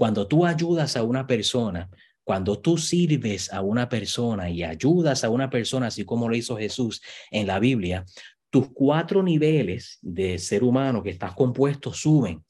[0.00, 1.90] Cuando tú ayudas a una persona,
[2.24, 6.56] cuando tú sirves a una persona y ayudas a una persona, así como lo hizo
[6.56, 8.06] Jesús en la Biblia,
[8.48, 12.42] tus cuatro niveles de ser humano que estás compuesto suben.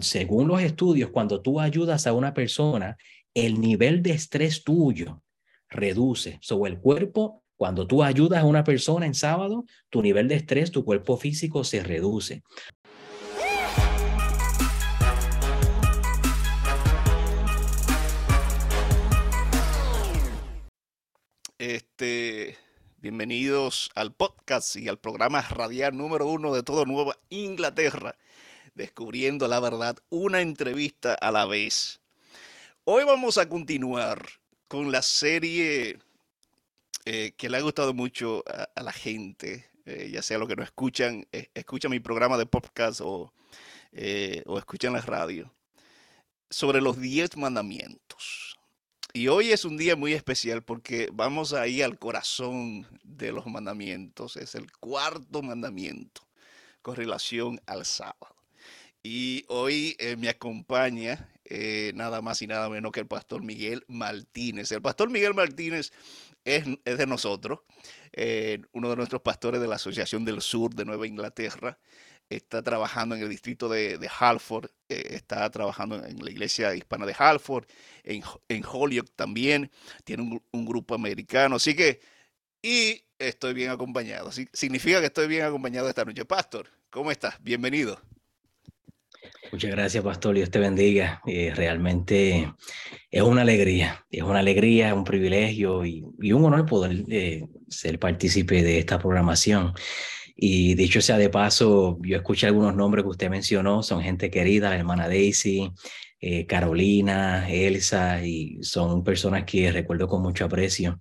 [0.00, 2.98] Según los estudios, cuando tú ayudas a una persona,
[3.32, 5.22] el nivel de estrés tuyo
[5.70, 6.36] reduce.
[6.42, 10.70] Sobre el cuerpo, cuando tú ayudas a una persona en sábado, tu nivel de estrés,
[10.70, 12.42] tu cuerpo físico se reduce.
[21.66, 22.58] Este,
[22.98, 28.18] bienvenidos al podcast y al programa radial número uno de todo Nueva Inglaterra,
[28.74, 32.02] descubriendo la verdad, una entrevista a la vez.
[32.84, 34.28] Hoy vamos a continuar
[34.68, 36.00] con la serie
[37.06, 40.64] eh, que le ha gustado mucho a, la gente, eh, ya sea lo que no
[40.64, 43.32] escuchan, eh, escuchan mi programa de podcast o,
[44.44, 45.50] o escuchan la radio,
[46.50, 48.53] sobre los diez mandamientos.
[49.16, 53.46] Y hoy es un día muy especial porque vamos a ir al corazón de los
[53.46, 54.36] mandamientos.
[54.36, 56.26] Es el cuarto mandamiento
[56.82, 58.34] con relación al sábado.
[59.04, 63.84] Y hoy eh, me acompaña eh, nada más y nada menos que el pastor Miguel
[63.86, 64.72] Martínez.
[64.72, 65.92] El pastor Miguel Martínez
[66.44, 67.60] es, de nosotros,
[68.14, 71.78] eh, uno de nuestros pastores de la Asociación del Sur de Nueva Inglaterra
[72.28, 77.14] está trabajando en el distrito de, Halford, eh, está trabajando en la iglesia hispana de
[77.16, 77.66] Halford,
[78.02, 79.70] en, en Holyoke también,
[80.04, 82.00] tiene un, grupo americano, así que,
[82.62, 86.24] y estoy bien acompañado, significa que estoy bien acompañado esta noche.
[86.24, 87.36] Pastor, ¿cómo estás?
[87.42, 88.00] Bienvenido.
[89.52, 90.34] Muchas gracias, Pastor.
[90.34, 91.22] Dios te bendiga.
[91.26, 92.52] Eh, realmente
[93.10, 98.62] es una alegría, es una alegría, un privilegio y, un honor poder eh, ser partícipe
[98.62, 99.72] de esta programación.
[100.36, 104.70] Y dicho sea de paso, yo escuché algunos nombres que usted mencionó, son gente querida,
[104.70, 105.70] la hermana Daisy,
[106.20, 110.98] eh, Carolina, Elsa, y son personas que recuerdo con mucho aprecio.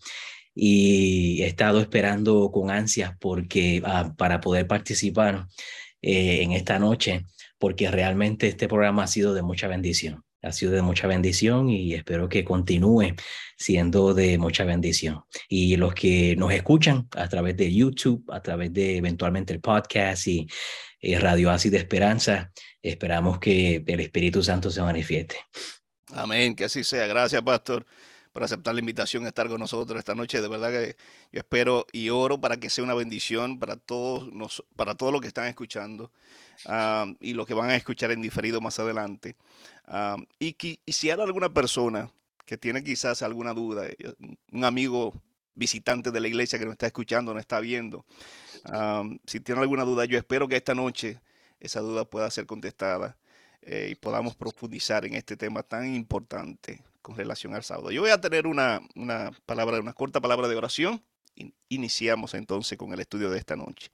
[0.56, 5.47] Y he estado esperando con ansias porque, ah, para poder participar
[6.02, 7.25] eh, en esta noche,
[7.58, 11.94] porque realmente este programa ha sido de mucha bendición ha sido de mucha bendición y
[11.94, 13.16] espero que continúe
[13.58, 15.24] siendo de mucha bendición.
[15.48, 20.28] Y los que nos escuchan a través de YouTube, a través de eventualmente el podcast
[20.28, 20.48] y
[21.00, 22.52] eh, Radio Así de Esperanza,
[22.82, 25.38] esperamos que el Espíritu Santo se manifieste.
[26.14, 27.08] Amén, que así sea.
[27.08, 27.86] Gracias, Pastor,
[28.34, 30.42] por aceptar la invitación a estar con nosotros esta noche.
[30.42, 30.98] De verdad que
[31.32, 35.22] yo espero y oro para que sea una bendición para todos, nos, para todos los
[35.22, 36.12] que están escuchando
[36.66, 39.38] ah, y los que van a escuchar en diferido más adelante
[40.40, 42.12] y, si hay alguna persona
[42.46, 44.14] que tiene quizás alguna duda, eh,
[44.52, 45.14] un amigo
[45.56, 48.06] visitante de la iglesia que nos está escuchando, nos está viendo,
[49.26, 51.20] si tiene alguna duda, yo espero que esta noche
[51.60, 53.18] esa duda pueda ser contestada
[53.62, 57.92] eh, y podamos profundizar en este tema tan importante con relación al sábado.
[57.92, 61.04] Yo voy a tener una, una palabra, una corta palabra de oración.
[61.70, 63.90] Iniciamos entonces con el estudio de esta noche.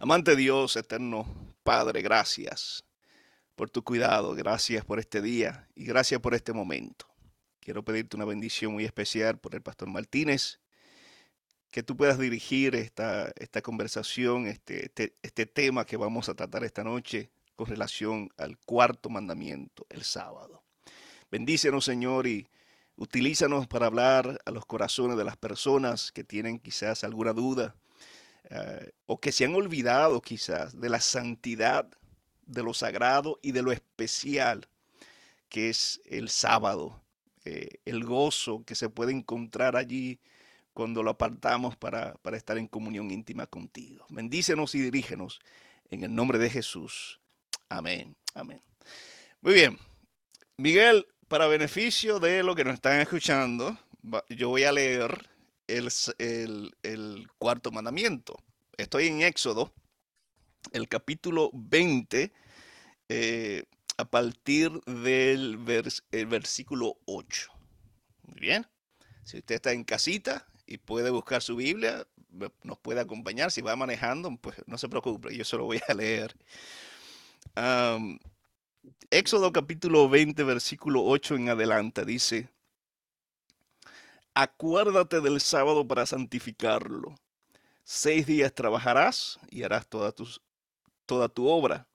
[0.00, 1.26] Amante Dios, eterno
[1.62, 2.84] Padre, gracias
[3.54, 7.06] por tu cuidado, gracias por este día y gracias por este momento.
[7.60, 10.60] Quiero pedirte una bendición muy especial por el pastor Martínez,
[11.70, 16.62] que tú puedas dirigir esta, esta conversación, este, este, este tema que vamos a tratar
[16.64, 20.62] esta noche con relación al cuarto mandamiento, el sábado.
[21.30, 22.46] Bendícenos, Señor, y
[22.96, 27.74] utilízanos para hablar a los corazones de las personas que tienen quizás alguna duda
[28.50, 31.88] eh, o que se han olvidado quizás de la santidad
[32.46, 34.68] de lo sagrado y de lo especial
[35.48, 37.00] que es el sábado,
[37.44, 40.18] eh, el gozo que se puede encontrar allí
[40.72, 44.04] cuando lo apartamos para, para estar en comunión íntima contigo.
[44.08, 45.40] Bendícenos y dirígenos
[45.90, 47.20] en el nombre de Jesús.
[47.68, 48.60] Amén, amén.
[49.40, 49.78] Muy bien,
[50.56, 53.78] Miguel, para beneficio de lo que nos están escuchando,
[54.28, 55.30] yo voy a leer
[55.66, 55.88] el,
[56.18, 58.36] el, el cuarto mandamiento.
[58.76, 59.72] Estoy en Éxodo
[60.72, 62.32] el capítulo 20,
[63.08, 63.64] eh,
[63.96, 67.50] a partir del versículo 8.
[68.22, 68.66] Muy bien.
[69.24, 72.06] Si usted está en casita y puede buscar su Biblia,
[72.62, 73.50] nos puede acompañar.
[73.50, 76.34] Si va manejando, pues no se preocupe, yo se lo voy a leer.
[79.10, 82.48] Éxodo capítulo 20, versículo 8 en adelante dice,
[84.34, 87.14] acuérdate del sábado para santificarlo.
[87.84, 90.40] Seis días trabajarás y harás todas tus
[91.06, 91.88] toda tu obra.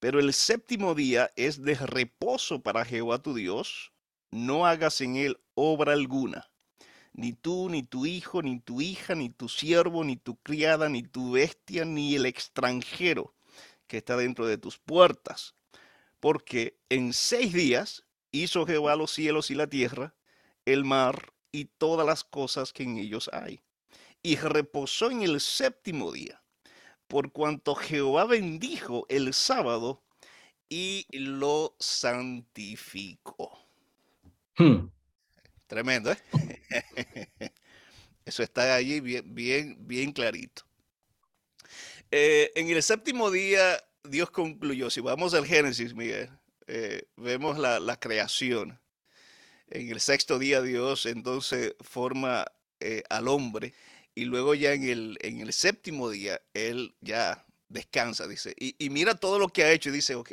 [0.00, 3.92] Pero el séptimo día es de reposo para Jehová tu Dios.
[4.30, 6.50] No hagas en él obra alguna.
[7.12, 11.02] Ni tú, ni tu hijo, ni tu hija, ni tu siervo, ni tu criada, ni
[11.02, 13.34] tu bestia, ni el extranjero
[13.86, 15.54] que está dentro de tus puertas.
[16.20, 20.14] porque en seis días hizo Jehová los cielos y la tierra,
[20.64, 23.60] el mar y todas las cosas que en ellos hay.
[24.22, 26.42] Y reposó en el séptimo día,
[27.10, 30.00] por cuanto Jehová bendijo el sábado
[30.68, 33.58] y lo santificó.
[34.56, 34.86] Hmm.
[35.66, 36.18] Tremendo, ¿eh?
[38.24, 40.62] Eso está allí bien, bien, bien clarito.
[42.12, 44.88] Eh, en el séptimo día, Dios concluyó.
[44.88, 46.30] Si vamos al Génesis, Miguel,
[46.68, 48.80] eh, vemos la, creación.
[49.68, 52.46] En el sexto día, Dios entonces forma
[52.78, 53.74] eh, al hombre.
[54.14, 58.54] Y luego ya en el, en el séptimo día, Él ya descansa, dice.
[58.58, 60.32] Y, mira todo lo que ha hecho y dice, ok,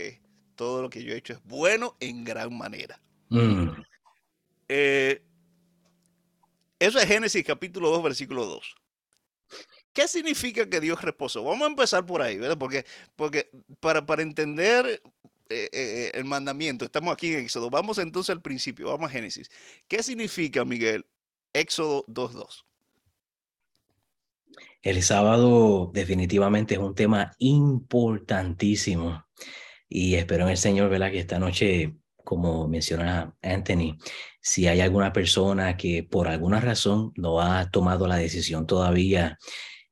[0.55, 2.99] todo lo que yo he hecho es bueno en gran manera.
[3.29, 3.69] Mm.
[6.79, 8.75] Eso es Génesis capítulo 2, versículo 2.
[9.97, 11.43] ¿Qué significa que Dios reposó?
[11.43, 12.57] Vamos a empezar por ahí, ¿verdad?
[12.57, 12.85] Porque,
[13.15, 13.49] porque
[13.79, 15.01] para, para entender eh,
[15.49, 17.71] eh, eh, el mandamiento, estamos aquí en Éxodo.
[17.71, 19.49] Vamos entonces al principio, vamos a Génesis.
[19.87, 21.03] ¿Qué significa, Miguel,
[21.51, 22.66] Éxodo 2.2?
[24.81, 29.25] El sábado definitivamente es un tema importantísimo
[29.89, 31.11] y espero en el Señor, ¿verdad?
[31.11, 33.97] Que esta noche como menciona Anthony,
[34.41, 39.37] si hay alguna persona que por alguna razón no ha tomado la decisión todavía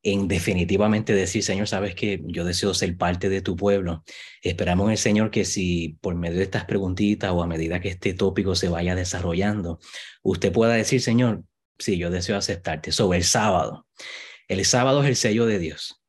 [0.05, 4.03] en definitivamente decir, Señor, sabes que yo deseo ser parte de tu pueblo.
[4.41, 7.89] Esperamos en el Señor que si por medio de estas preguntitas o a medida que
[7.89, 9.79] este tópico se vaya desarrollando,
[10.21, 11.43] usted pueda decir, Señor,
[11.79, 12.91] sí, yo deseo aceptarte.
[12.91, 13.87] Sobre el sábado.
[14.47, 16.01] El sábado es el sello de Dios.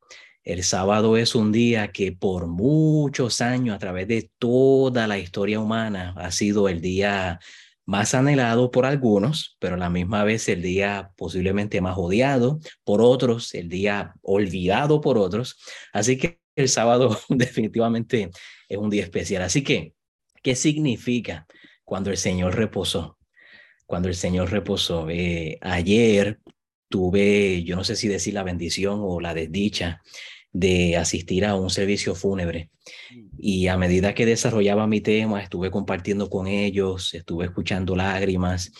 [0.43, 5.59] El sábado es un día que por muchos años, a través de toda la historia
[5.59, 7.39] humana, ha sido el día
[7.85, 13.01] más anhelado por algunos, pero a la misma vez el día posiblemente más odiado por
[13.01, 15.57] otros, el día olvidado por otros.
[15.91, 18.29] Así que el sábado definitivamente
[18.69, 19.41] es un día especial.
[19.41, 19.93] Así que,
[20.43, 21.47] ¿qué significa
[21.83, 23.17] cuando el Señor reposó?
[23.85, 25.09] Cuando el Señor reposó.
[25.09, 26.39] Eh, ayer
[26.89, 30.01] tuve, yo no sé si decir la bendición o la desdicha
[30.51, 32.69] de asistir a un servicio fúnebre.
[33.11, 33.27] Mm.
[33.37, 38.71] Y a medida que desarrollaba mi tema, estuve compartiendo con ellos, estuve escuchando lágrimas.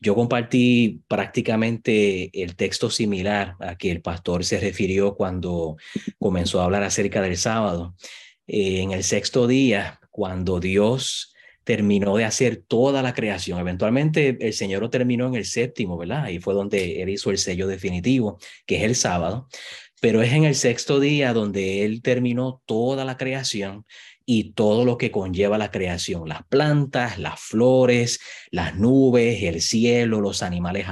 [0.00, 5.76] Yo compartí prácticamente el texto similar a que el pastor se refirió cuando
[6.18, 7.94] comenzó a hablar acerca del sábado.
[8.46, 11.34] Eh, en el sexto día, cuando Dios
[11.66, 13.58] terminó de hacer toda la creación.
[13.58, 16.24] Eventualmente el Señor lo terminó en el séptimo, ¿verdad?
[16.24, 19.48] Ahí fue donde Él hizo el sello definitivo, que es el sábado
[20.00, 23.86] pero es en el sexto día donde él terminó toda la creación
[24.24, 28.20] y todo lo que conlleva la creación, las plantas, las flores,
[28.50, 30.86] las nubes, el cielo, los animales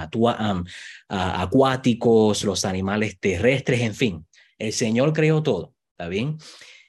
[1.08, 4.26] acuáticos, los animales terrestres, en fin,
[4.58, 6.38] el Señor creó todo, ¿está bien?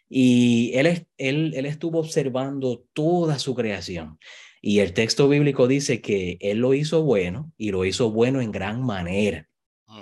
[0.10, 4.20] Y él, él, él estuvo observando toda su creación.
[4.62, 8.52] Y el texto bíblico dice que él lo hizo bueno y lo hizo bueno en
[8.52, 9.48] gran manera.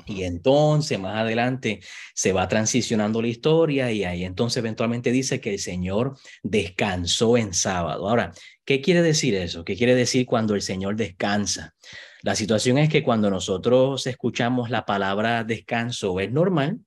[0.06, 1.82] Y entonces más adelante
[2.14, 7.54] se va transicionando la historia y ahí entonces eventualmente dice que el Señor descansó en
[7.54, 8.10] sábado.
[8.10, 8.32] Ahora,
[8.66, 9.64] ¿qué quiere decir eso?
[9.64, 11.76] ¿Qué quiere decir cuando el Señor descansa?
[12.22, 16.80] La situación es que cuando nosotros escuchamos la palabra descanso es normal,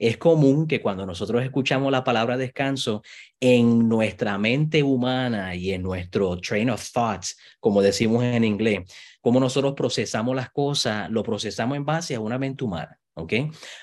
[0.00, 3.02] es común que cuando nosotros escuchamos la palabra descanso
[3.38, 9.38] en nuestra mente humana y en nuestro train of thoughts, como decimos en inglés, como
[9.40, 13.34] nosotros procesamos las cosas, lo procesamos en base a una mente humana, ¿ok?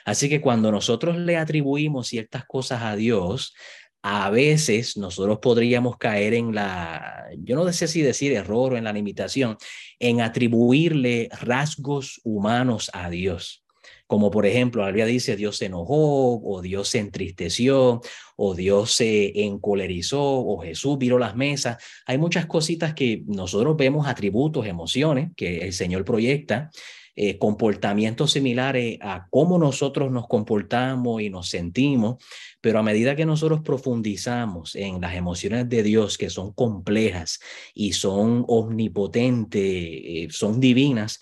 [0.06, 3.53] Así que cuando nosotros le atribuimos ciertas cosas a Dios,
[4.01, 8.86] a veces nosotros podríamos caer en la, yo no sé si decir error o en
[8.86, 9.56] la limitación,
[10.00, 13.66] en atribuirle rasgos humanos a Dios
[14.08, 18.02] como por ejemplo, la dice Dios se enojó o Dios se entristeció
[18.38, 21.78] o Dios se encolerizó o Jesús viró las mesas.
[22.06, 26.72] Hay muchas cositas que nosotros vemos atributos, emociones que el Señor proyecta.
[27.20, 32.24] Eh, comportamientos similares a cómo nosotros nos comportamos y nos sentimos,
[32.62, 37.40] pero a medida que nosotros profundizamos en las emociones de Dios, que son complejas
[37.74, 41.20] y son omnipotentes, eh, son divinas,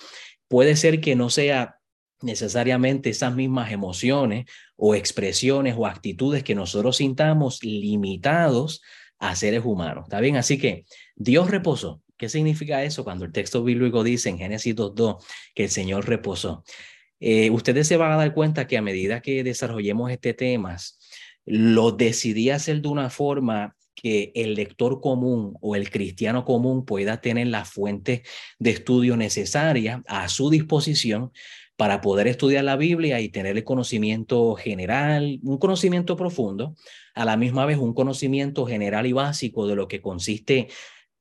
[0.50, 1.78] puede ser que no sea
[2.22, 4.46] necesariamente esas mismas emociones
[4.76, 8.82] o expresiones o actitudes que nosotros sintamos limitados
[9.20, 10.06] a seres humanos.
[10.06, 10.36] ¿Está bien?
[10.38, 12.02] Así que Dios reposó.
[12.18, 16.64] ¿Qué significa eso cuando el texto bíblico dice en Génesis 2.2 que el Señor reposó?
[17.20, 20.78] Eh, ustedes se van a dar cuenta que a medida que desarrollemos este tema,
[21.46, 27.22] lo decidí hacer de una forma que el lector común o el cristiano común pueda
[27.22, 28.24] tener la fuente
[28.60, 31.32] de estudio necesaria a su disposición
[31.78, 36.76] para poder estudiar la Biblia y tener el conocimiento general, un conocimiento profundo,
[37.14, 40.68] a la misma vez un conocimiento general y básico de lo que consiste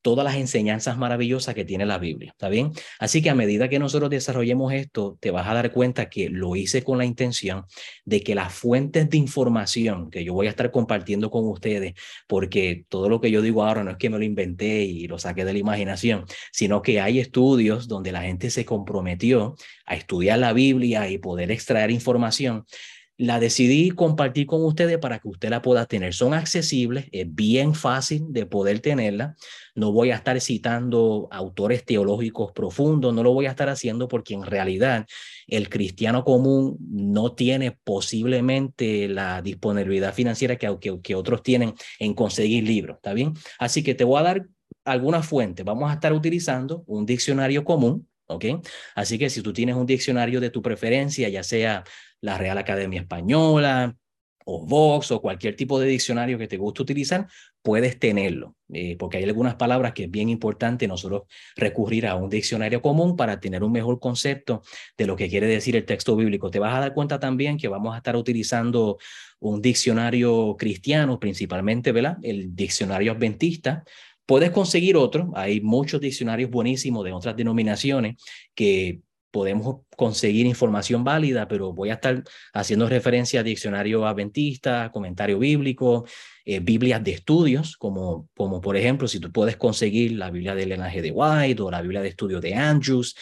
[0.05, 2.73] todas las enseñanzas maravillosas que tiene la Biblia, ¿está bien?
[2.99, 6.57] Así que a medida que nosotros desarrollemos esto, te vas a dar cuenta que lo
[6.57, 7.65] hice con la intención
[8.05, 11.95] de que las fuentes de información que yo voy a estar compartiendo con ustedes,
[12.27, 15.19] porque todo lo que yo digo ahora no es que me lo inventé y lo
[15.19, 19.55] saqué de la imaginación, sino que hay estudios donde la gente se comprometió
[19.87, 22.67] a estudiar la Biblia y poder extraer información
[23.17, 26.15] la decidí compartir con ustedes para que usted la pueda tener.
[26.15, 29.37] Son accesibles, es bien fácil de poder tenerla.
[29.75, 34.35] No voy a estar citando autores teológicos profundos, no lo voy a estar haciendo porque
[34.35, 35.07] en realidad
[35.47, 42.65] el cristiano común no tiene posiblemente la disponibilidad financiera que, que, otros tienen en conseguir
[42.65, 43.35] libros, ¿está bien?
[43.59, 44.47] Así que te voy a dar
[44.85, 45.65] algunas fuentes.
[45.65, 48.45] Vamos a estar utilizando un diccionario común, ¿ok?
[48.95, 51.85] Así que si tú tienes un diccionario de tu preferencia, ya sea
[52.21, 53.97] la Real Academia Española
[54.47, 57.27] o Vox o cualquier tipo de diccionario que te guste utilizar,
[57.63, 61.23] puedes tenerlo, eh, porque hay algunas palabras que es bien importante nosotros
[61.57, 64.63] recurrir a un diccionario común para tener un mejor concepto
[64.99, 66.51] de lo que quiere decir el texto bíblico.
[66.51, 68.99] Te vas a dar cuenta también que vamos a estar utilizando
[69.41, 72.19] un diccionario cristiano, principalmente, ¿verdad?
[72.23, 73.83] El diccionario adventista,
[74.27, 78.17] Puedes conseguir otro, hay muchos diccionarios buenísimos de otras denominaciones
[78.55, 79.01] que
[79.35, 86.07] podemos conseguir información válida, pero voy a estar haciendo referencia a diccionario adventista, comentario bíblico,
[86.45, 90.69] eh, Biblias de estudios, como, como por ejemplo, si tú puedes conseguir la Biblia del
[90.69, 93.17] Lenaje de White o la Biblia de estudio de Andrews.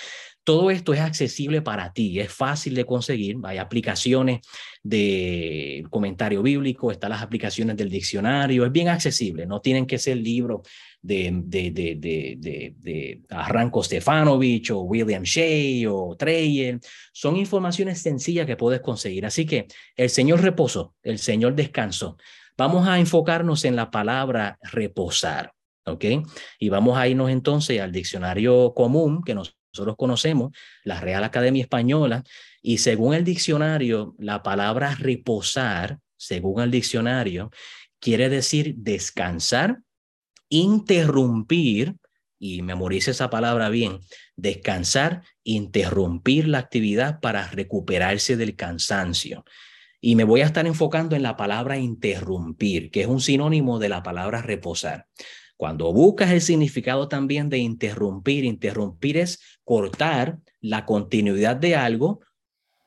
[0.45, 3.37] Todo esto es accesible para ti, es fácil de conseguir.
[3.45, 4.41] Hay aplicaciones
[4.83, 10.17] de comentario bíblico, están las aplicaciones del diccionario, es bien accesible, no tienen que ser
[10.17, 10.63] libros
[11.01, 16.81] de, de, de, de, Arranco Stefanovic o William Shea o Treyer.
[17.13, 19.25] Son informaciones sencillas que puedes conseguir.
[19.27, 22.17] Así que el Señor reposó, el Señor descansó.
[22.57, 25.53] Vamos a enfocarnos en la palabra reposar,
[25.87, 26.05] ¿ok?
[26.59, 29.35] Y vamos a irnos entonces al diccionario común que
[29.73, 30.52] nosotros conocemos,
[30.85, 32.25] la Real Academia Española,
[32.61, 37.50] y según el diccionario, la palabra reposar, según el diccionario,
[37.99, 39.81] quiere decir descansar
[40.52, 41.97] interrumpir,
[42.38, 44.00] y memorice esa palabra bien,
[44.37, 49.45] descansar, interrumpir la actividad para recuperarse del cansancio.
[50.00, 53.88] Y me voy a estar enfocando en la palabra interrumpir, que es un sinónimo de
[53.88, 55.07] la palabra reposar.
[55.57, 59.41] Cuando buscas el significado también de interrumpir, interrumpir es
[59.73, 62.21] cortar la continuidad de algo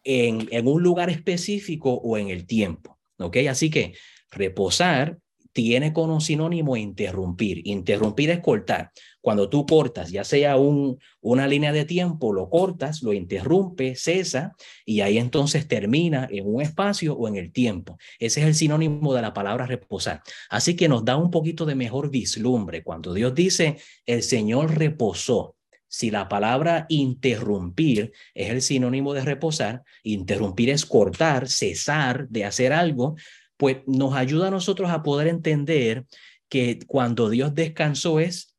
[0.04, 3.00] en, en un lugar específico o en el tiempo.
[3.18, 3.38] ¿Ok?
[3.50, 3.96] Así que
[4.30, 5.18] reposar
[5.52, 7.66] tiene como sinónimo interrumpir.
[7.66, 8.92] Interrumpir es cortar.
[9.20, 14.54] Cuando tú cortas, ya sea un, una línea de tiempo, lo cortas, lo interrumpe, cesa
[14.86, 17.98] y ahí entonces termina en un espacio o en el tiempo.
[18.20, 20.22] Ese es el sinónimo de la palabra reposar.
[20.50, 22.84] Así que nos da un poquito de mejor vislumbre.
[22.84, 25.55] Cuando Dios dice, el Señor reposó,
[25.88, 32.74] si la palabra interrumpir es el sinónimo de reposar, interrumpir es cortar, cesar de hacer
[32.74, 33.16] algo,
[33.58, 36.06] pues nos ayuda a nosotros a poder entender
[36.50, 38.56] que cuando Dios descansó es,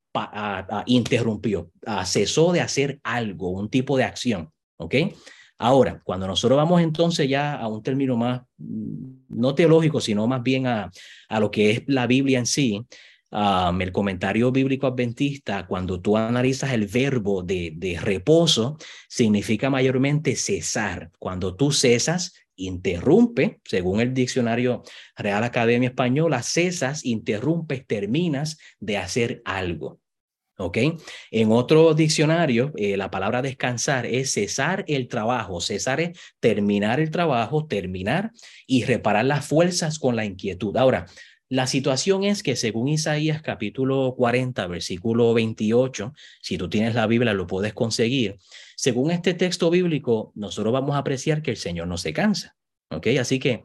[0.86, 1.70] interrumpió,
[2.04, 4.94] cesó de hacer algo, un tipo de acción, ¿ok?
[5.58, 10.42] Ahora, cuando nosotros vamos entonces ya a un término más, mm, no teológico, sino más
[10.42, 10.90] bien a,
[11.28, 12.84] a lo que es la Biblia en sí,
[13.80, 18.78] el comentario bíblico adventista, cuando tú analizas el verbo de, de reposo,
[19.08, 21.10] significa mayormente cesar.
[21.18, 24.82] Cuando tú cesas, interrumpe, según el diccionario
[25.16, 30.00] Real Academia Española, cesas, interrumpes, terminas de hacer algo.
[30.58, 30.78] ¿Ok?
[31.30, 35.60] En otro diccionario, eh, la palabra descansar es cesar el trabajo.
[35.60, 38.30] Cesar es terminar el trabajo, terminar
[38.66, 40.74] y reparar las fuerzas con la inquietud.
[40.78, 41.04] Ahora,
[41.48, 46.12] la situación es que según Isaías capítulo 40, versículo 28,
[46.42, 48.38] si tú tienes la Biblia lo puedes conseguir,
[48.76, 52.56] según este texto bíblico, nosotros vamos a apreciar que el Señor no se cansa.
[52.90, 53.08] ¿Ok?
[53.20, 53.64] Así que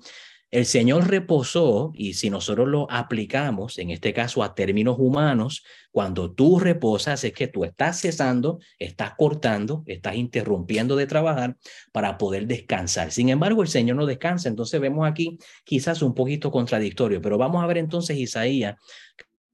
[0.51, 6.34] el Señor reposó y si nosotros lo aplicamos, en este caso a términos humanos, cuando
[6.34, 11.55] tú reposas es que tú estás cesando, estás cortando, estás interrumpiendo de trabajar
[11.93, 13.12] para poder descansar.
[13.12, 14.50] Sin embargo, el Señor no descansa.
[14.50, 18.75] Entonces vemos aquí quizás un poquito contradictorio, pero vamos a ver entonces Isaías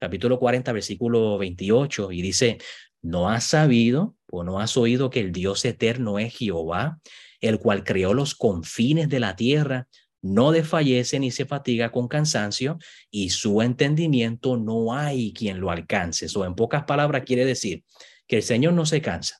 [0.00, 2.58] capítulo 40, versículo 28 y dice,
[3.02, 6.98] ¿no has sabido o no has oído que el Dios eterno es Jehová,
[7.40, 9.88] el cual creó los confines de la tierra?
[10.22, 12.78] No desfallece ni se fatiga con cansancio
[13.10, 16.26] y su entendimiento no hay quien lo alcance.
[16.26, 17.84] Eso en pocas palabras quiere decir
[18.26, 19.38] que el Señor no se cansa,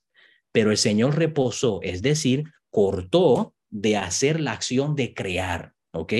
[0.52, 6.12] pero el Señor reposó, es decir, cortó de hacer la acción de crear, ¿ok?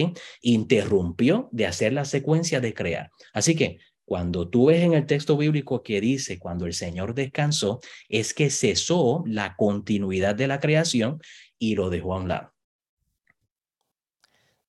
[0.43, 3.11] Interrumpió de hacer la secuencia de crear.
[3.33, 7.81] Así que cuando tú ves en el texto bíblico que dice cuando el Señor descansó,
[8.09, 11.21] es que cesó la continuidad de la creación
[11.59, 12.58] y lo dejó a un lado.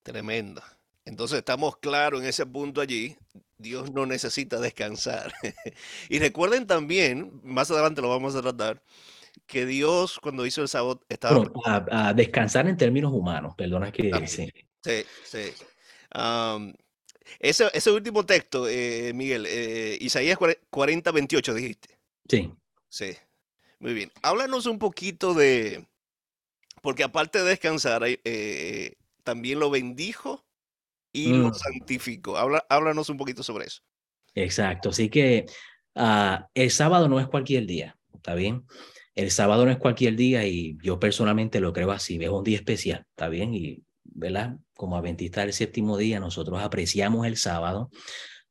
[0.02, 0.62] Tremenda.
[1.04, 3.16] Entonces estamos claros en ese punto allí.
[3.58, 5.32] Dios no necesita descansar.
[6.08, 8.82] y recuerden también, más adelante lo vamos a tratar,
[9.46, 11.44] que Dios cuando hizo el sábado estaba...
[11.90, 14.10] a, descansar en términos humanos, perdona que...
[14.26, 14.50] sí,
[14.82, 15.04] sí.
[15.24, 15.52] sí.
[17.38, 20.38] Ese, ese último texto, eh, Miguel, eh, Isaías
[20.70, 21.98] 40, 28, dijiste.
[22.28, 22.52] Sí.
[22.88, 23.16] Sí.
[23.78, 24.10] Muy bien.
[24.22, 25.86] Háblanos un poquito de.
[26.82, 28.94] Porque aparte de descansar, eh,
[29.30, 30.44] también lo bendijo
[31.12, 31.54] y lo mm.
[31.54, 32.36] santificó.
[32.36, 33.80] Habla, háblanos un poquito sobre eso.
[34.34, 34.88] Exacto.
[34.88, 35.46] Así que
[35.94, 38.64] ah, el sábado no es cualquier día, ¿está bien?
[39.14, 42.18] El sábado no es cualquier día y yo personalmente lo creo así.
[42.20, 43.54] Es un día especial, ¿está bien?
[43.54, 44.56] Y ¿verdad?
[44.74, 47.88] Como adventista del séptimo día, nosotros apreciamos el sábado,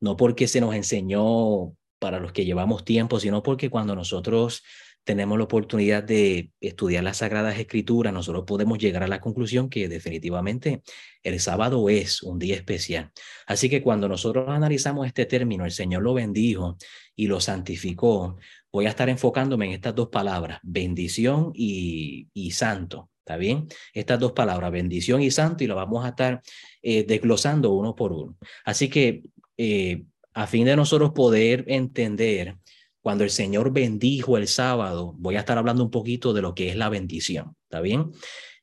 [0.00, 4.62] no porque se nos enseñó para los que llevamos tiempo, sino porque cuando nosotros
[5.04, 9.88] tenemos la oportunidad de estudiar las Sagradas Escrituras, nosotros podemos llegar a la conclusión que
[9.88, 10.82] definitivamente
[11.22, 13.10] el sábado es un día especial.
[13.46, 16.76] Así que cuando nosotros analizamos este término, el Señor lo bendijo
[17.16, 18.36] y lo santificó,
[18.72, 23.10] voy a estar enfocándome en estas dos palabras, bendición y, y santo.
[23.20, 23.68] ¿Está bien?
[23.92, 26.42] Estas dos palabras, bendición y santo, y lo vamos a estar
[26.82, 28.36] eh, desglosando uno por uno.
[28.64, 29.22] Así que
[29.56, 30.02] eh,
[30.34, 32.56] a fin de nosotros poder entender
[33.00, 36.68] cuando el Señor bendijo el sábado, voy a estar hablando un poquito de lo que
[36.68, 37.56] es la bendición.
[37.64, 38.12] ¿Está bien?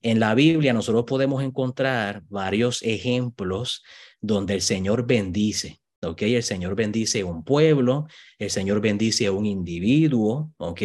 [0.01, 3.83] En la Biblia nosotros podemos encontrar varios ejemplos
[4.21, 5.81] donde el Señor bendice.
[6.01, 6.21] ¿Ok?
[6.23, 10.81] El Señor bendice un pueblo, el Señor bendice a un individuo, ¿ok?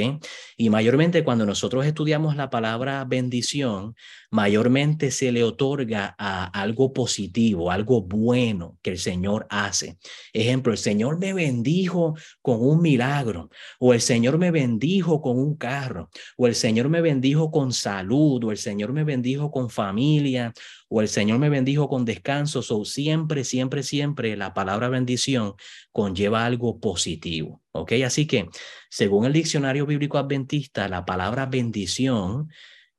[0.57, 3.95] Y mayormente cuando nosotros estudiamos la palabra bendición,
[4.31, 9.99] mayormente se le otorga a algo positivo, algo bueno que el Señor hace.
[10.33, 15.57] Ejemplo, el Señor me bendijo con un milagro, o el Señor me bendijo con un
[15.57, 20.55] carro, o el Señor me bendijo con salud, o el Señor me bendijo con familia,
[20.95, 22.61] o el Señor me bendijo con descanso.
[22.69, 25.55] O siempre, siempre, siempre la palabra bendición
[25.91, 27.63] conlleva algo positivo.
[27.73, 27.93] ¿Ok?
[28.05, 28.49] Así que,
[28.91, 32.51] según el diccionario bíblico adventista, la palabra bendición,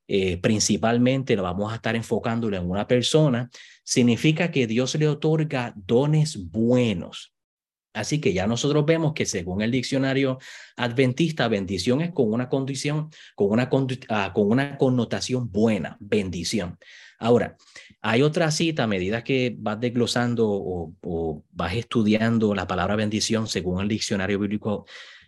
[0.07, 3.51] eh, principalmente lo vamos a estar enfocándolo en una persona,
[3.83, 7.33] significa que Dios le otorga dones buenos.
[7.93, 10.39] Así que ya nosotros vemos que según el diccionario
[10.75, 13.69] adventista, bendición es con una condición, con una,
[14.09, 16.79] ah, con una connotación buena, bendición.
[17.23, 17.55] Ahora,
[18.05, 23.81] hay otra cita a medida que vas desglosando o, vas estudiando la palabra bendición según
[23.81, 24.85] el diccionario bíblico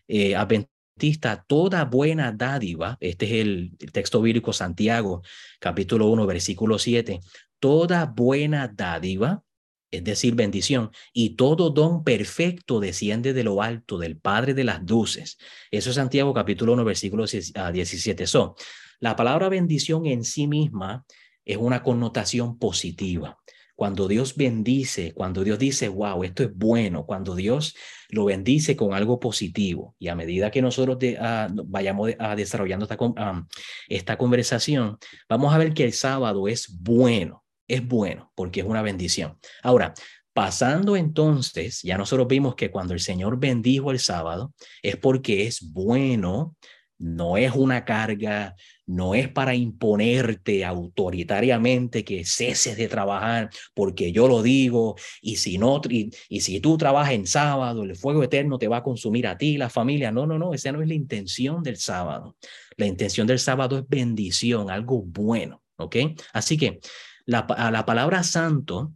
[0.09, 5.21] eh, adventista, toda buena dádiva, este es el, el texto bíblico Santiago,
[5.59, 7.21] capítulo 1, versículo 7,
[7.61, 9.41] toda buena dádiva,
[9.89, 14.85] es decir, bendición, y todo don perfecto desciende de lo alto, del Padre de las
[14.85, 15.37] Duces.
[15.71, 18.27] Eso es Santiago capítulo 1, versículo 17.
[18.27, 18.55] So,
[18.99, 21.05] la palabra bendición en sí misma
[21.45, 23.37] es una connotación positiva.
[23.75, 27.75] Cuando Dios bendice, cuando Dios dice, wow, esto es bueno, cuando Dios
[28.09, 29.95] lo bendice con algo positivo.
[29.99, 33.47] Y a medida que nosotros ah, vayamos desarrollando esta,
[33.89, 38.81] esta conversación, vamos a ver que el sábado es bueno, es bueno, porque es una
[38.81, 39.37] bendición.
[39.61, 39.93] Ahora,
[40.35, 44.53] Pasando entonces, ya nosotros vimos que cuando el Señor bendijo el sábado
[44.83, 46.57] es porque es bueno,
[46.97, 48.55] no es una carga,
[48.85, 55.57] no es para imponerte autoritariamente que ceses de trabajar porque yo lo digo y si
[55.57, 59.37] no y, si tú trabajas en sábado el fuego eterno te va a consumir a
[59.37, 62.37] ti la familia no no no esa no es la intención del sábado
[62.77, 65.95] la intención del sábado es bendición algo bueno ¿ok?
[66.33, 66.79] así que
[67.25, 68.93] la palabra santo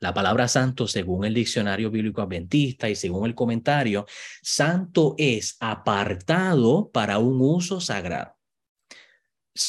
[0.00, 4.06] la palabra santo, según el diccionario bíblico adventista y según el comentario,
[4.42, 8.34] santo es apartado para un uso sagrado.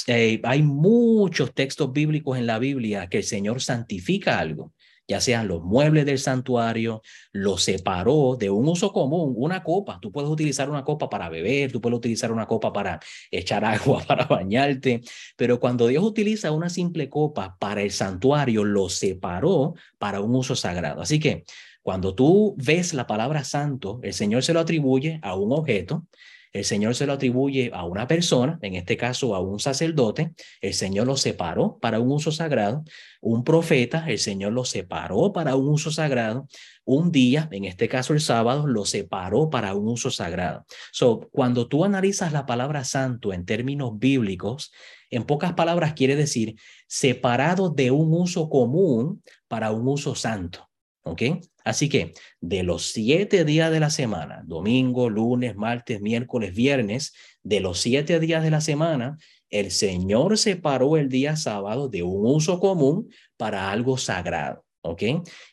[0.07, 4.73] Eh, hay muchos textos bíblicos en la Biblia que el Señor santifica algo,
[5.11, 7.01] ya sean los muebles del santuario,
[7.33, 9.99] lo separó de un uso común, una copa.
[10.01, 14.03] Tú puedes utilizar una copa para beber, tú puedes utilizar una copa para echar agua,
[14.07, 15.01] para bañarte,
[15.35, 20.55] pero cuando Dios utiliza una simple copa para el santuario, lo separó para un uso
[20.55, 21.01] sagrado.
[21.01, 21.43] Así que
[21.81, 26.05] cuando tú ves la palabra santo, el Señor se lo atribuye a un objeto
[26.53, 30.73] el Señor se lo atribuye a una persona, en este caso a un sacerdote, el
[30.73, 32.83] Señor lo separó para un uso sagrado,
[33.21, 36.47] un profeta, el Señor lo separó para un uso sagrado,
[36.83, 40.65] un día, en este caso el sábado, lo separó para un uso sagrado.
[40.91, 44.71] So, cuando tú analizas la palabra santo en términos bíblicos,
[45.09, 46.55] en pocas palabras quiere decir
[46.87, 50.70] separado de un uso común para un uso santo.
[51.03, 51.21] ¿Ok?
[51.63, 57.59] Así que de los siete días de la semana, domingo, lunes, martes, miércoles, viernes, de
[57.59, 59.17] los siete días de la semana,
[59.49, 64.63] el Señor separó el día sábado de un uso común para algo sagrado.
[64.81, 65.03] ¿Ok?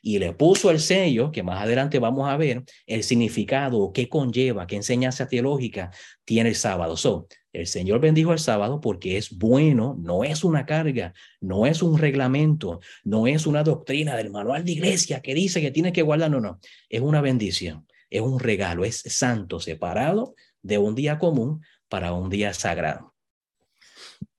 [0.03, 4.67] Y le puso el sello, que más adelante vamos a ver el significado, qué conlleva,
[4.67, 5.91] qué enseñanza teológica
[6.25, 6.97] tiene el sábado.
[6.97, 11.83] So, el Señor bendijo el sábado porque es bueno, no es una carga, no es
[11.83, 16.03] un reglamento, no es una doctrina del manual de iglesia que dice que tiene que
[16.03, 21.19] guardar, no, no, es una bendición, es un regalo, es santo, separado de un día
[21.19, 23.15] común para un día sagrado.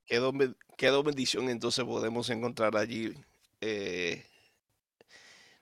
[0.06, 0.20] ¿Qué,
[0.78, 3.14] qué bendición entonces podemos encontrar allí?
[3.62, 4.24] Eh,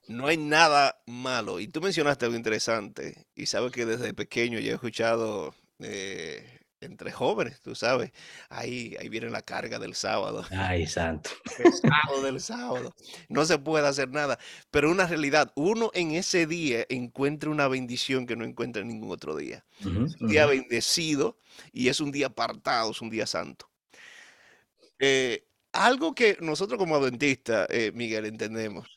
[0.08, 1.60] no hay nada malo.
[1.60, 3.28] Y tú mencionaste algo interesante.
[3.36, 8.12] Y sabes que desde pequeño yo he escuchado eh, entre jóvenes, tú sabes,
[8.50, 10.46] ahí, ahí viene la carga del sábado.
[10.52, 11.30] Ay, santo.
[11.58, 12.96] Pesado del sábado.
[13.30, 14.38] No se puede hacer nada.
[14.72, 19.12] Pero una realidad, uno en ese día encuentra una bendición que no encuentra en ningún
[19.12, 19.66] otro día.
[19.80, 21.40] es un día bendecido
[21.72, 23.70] y es un día apartado, es un día santo.
[25.00, 28.97] Eh, algo que nosotros como adventistas, eh, Miguel, entendemos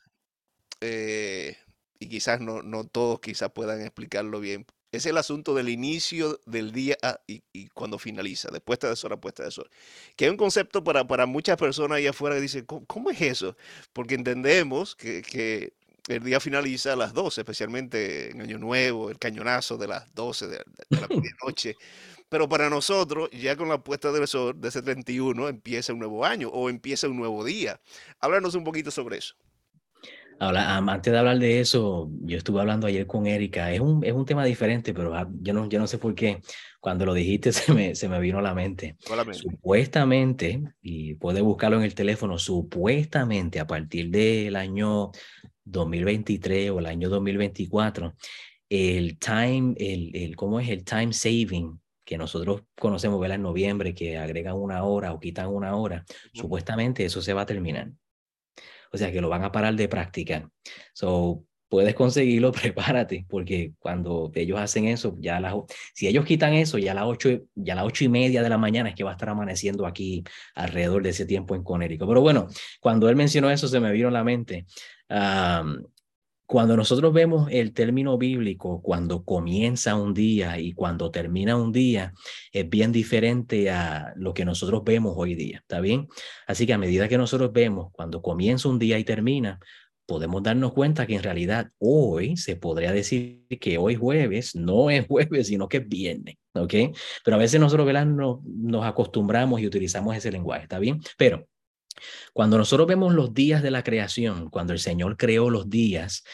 [0.81, 1.57] eh,
[1.99, 6.73] y quizás no, no todos quizás puedan explicarlo bien, es el asunto del inicio del
[6.73, 9.71] día ah, y, cuando finaliza, de puesta de sol a puesta de sol.
[10.16, 13.57] Que es un concepto para, para muchas personas allá afuera que dicen, ¿cómo, es eso?
[13.93, 15.75] Porque entendemos que, que,
[16.09, 20.49] el día finaliza a las 12, especialmente en Año Nuevo, el cañonazo de las 12
[20.49, 21.77] de, de la medianoche.
[22.29, 26.25] Pero para nosotros, ya con la puesta del sol de ese 31, empieza un nuevo
[26.25, 27.81] año o empieza un nuevo día.
[28.21, 29.35] Háblanos un poquito sobre eso.
[30.40, 33.74] Ahora, antes de hablar de eso, yo estuve hablando ayer con Erika.
[33.74, 36.40] Es un, es un tema diferente, pero ah, yo no, yo no sé por qué.
[36.81, 38.96] Cuando lo dijiste, se me, se me vino a la mente.
[39.33, 45.11] Supuestamente, y puede buscarlo en el teléfono, supuestamente a partir del año
[45.64, 48.14] 2023 o el año 2024,
[48.70, 50.70] el time, el, el, ¿cómo es?
[50.70, 53.37] El time saving que nosotros conocemos, ¿verdad?
[53.37, 57.46] En noviembre, que agregan una hora o quitan una hora, supuestamente eso se va a
[57.46, 57.90] terminar
[58.90, 60.48] o sea que lo van a parar de practicar.
[60.92, 65.55] So, puedes conseguirlo, prepárate, porque cuando ellos hacen eso, ya las,
[65.94, 68.48] si ellos quitan eso, ya a las ocho, ya a las ocho y media de
[68.50, 70.24] la mañana es que va a estar amaneciendo aquí
[70.55, 72.07] alrededor de ese tiempo en Conérico.
[72.07, 72.48] Pero bueno,
[72.81, 74.66] cuando él mencionó eso, se me vino a la mente.
[76.51, 82.13] Cuando nosotros vemos el término bíblico, cuando comienza un día y cuando termina un día,
[82.51, 86.09] es bien diferente a lo que nosotros vemos hoy día, ¿está bien?
[86.49, 89.61] Así que a medida que nosotros vemos cuando comienza un día y termina,
[90.07, 95.07] podemos darnos cuenta que en realidad hoy se podría decir que hoy jueves no es
[95.07, 96.75] jueves, sino que es viernes, ¿ok?
[97.25, 98.07] Pero a veces nosotros ¿verdad?
[98.07, 101.01] Nos, nos acostumbramos y utilizamos ese lenguaje, ¿está bien?
[101.17, 101.47] Pero
[102.33, 106.24] cuando nosotros vemos los días de la creación, cuando el Señor creó los días,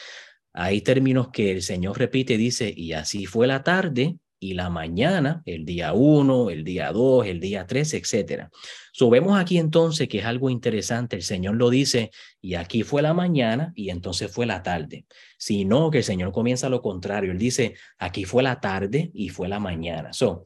[0.53, 5.41] hay términos que el Señor repite, dice, y así fue la tarde y la mañana,
[5.45, 8.49] el día 1, el día 2, el día 3, etcétera.
[8.91, 13.01] So, vemos aquí entonces que es algo interesante, el Señor lo dice, y aquí fue
[13.01, 15.05] la mañana y entonces fue la tarde,
[15.37, 19.47] sino que el Señor comienza lo contrario, Él dice, aquí fue la tarde y fue
[19.47, 20.13] la mañana.
[20.13, 20.45] So,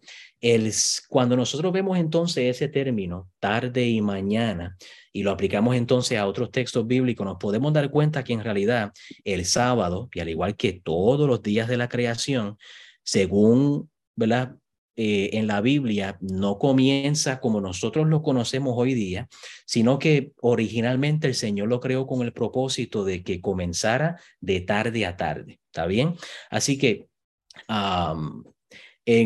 [1.08, 4.76] cuando nosotros vemos entonces ese término, tarde y mañana,
[5.14, 8.92] y lo aplicamos entonces a otros textos bíblicos, nos podemos dar cuenta que en realidad
[9.24, 12.58] el sábado, y al igual que todos los días de la creación,
[13.04, 14.56] según ¿verdad?
[14.98, 19.30] Eh, en la Biblia, no comienza como nosotros lo conocemos hoy día,
[19.66, 25.06] sino que originalmente el Señor lo creó con el propósito de que comenzara de tarde
[25.06, 25.60] a tarde.
[25.68, 26.16] ¿Está bien?
[26.50, 27.08] Así que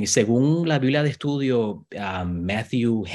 [0.06, 1.86] según la Biblia de estudio,
[2.26, 3.06] Matthew,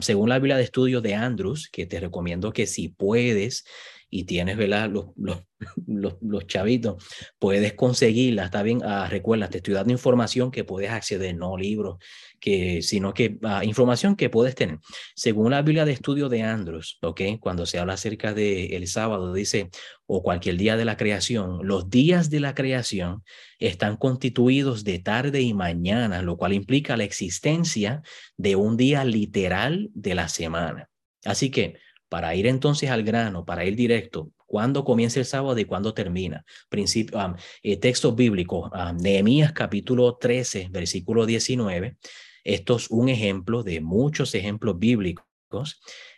[0.00, 3.64] según la Biblia de estudio de Andrews, que te recomiendo que si puedes
[4.08, 4.90] y tienes ¿verdad?
[4.90, 5.06] Los,
[5.86, 7.04] los, los, chavitos,
[7.38, 11.96] puedes conseguirla, está bien, ah, recuerda, te estoy dando información que puedes acceder, no libros,
[12.38, 14.78] que, sino que ah, información que puedes tener.
[15.14, 17.22] Según la Biblia de estudio de Andrews, ¿ok?
[17.40, 19.70] Cuando se habla acerca del el sábado, dice,
[20.06, 23.24] o cualquier día de la creación, los días de la creación
[23.58, 28.02] están constituidos de tarde y mañana, lo cual implica la existencia
[28.36, 30.90] de un día literal de la semana.
[31.24, 31.76] Así que
[32.08, 36.44] para ir entonces al grano, para ir directo, cuándo comienza el sábado y cuándo termina.
[36.68, 37.18] Principio,
[37.62, 41.96] eh, textos bíblicos, Nehemías capítulo 13, versículo 19.
[42.44, 45.26] Esto es un ejemplo de muchos ejemplos bíblicos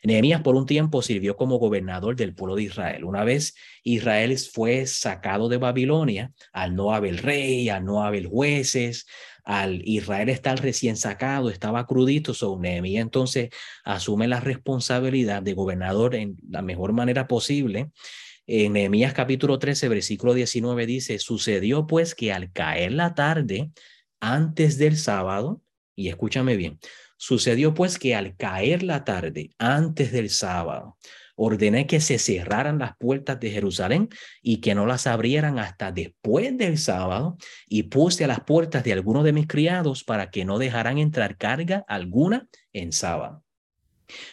[0.03, 3.05] Nehemías por un tiempo sirvió como gobernador del pueblo de Israel.
[3.05, 9.07] Una vez Israel fue sacado de Babilonia, al no haber rey, al no haber jueces,
[9.48, 13.48] al Israel estar recién sacado, estaba crudito, so Nehemías entonces
[13.82, 17.90] asume la responsabilidad de gobernador en la mejor manera posible.
[18.46, 23.70] En Nehemías capítulo 13, versículo 19 dice, sucedió pues que al caer la tarde,
[24.20, 25.62] antes del sábado,
[25.96, 26.78] y escúchame bien,
[27.18, 30.96] Sucedió pues que al caer la tarde, antes del sábado,
[31.35, 34.09] ordené que se cerraran las puertas de Jerusalén
[34.40, 37.37] y que no las abrieran hasta después del sábado
[37.68, 41.37] y puse a las puertas de algunos de mis criados para que no dejaran entrar
[41.37, 43.44] carga alguna en sábado.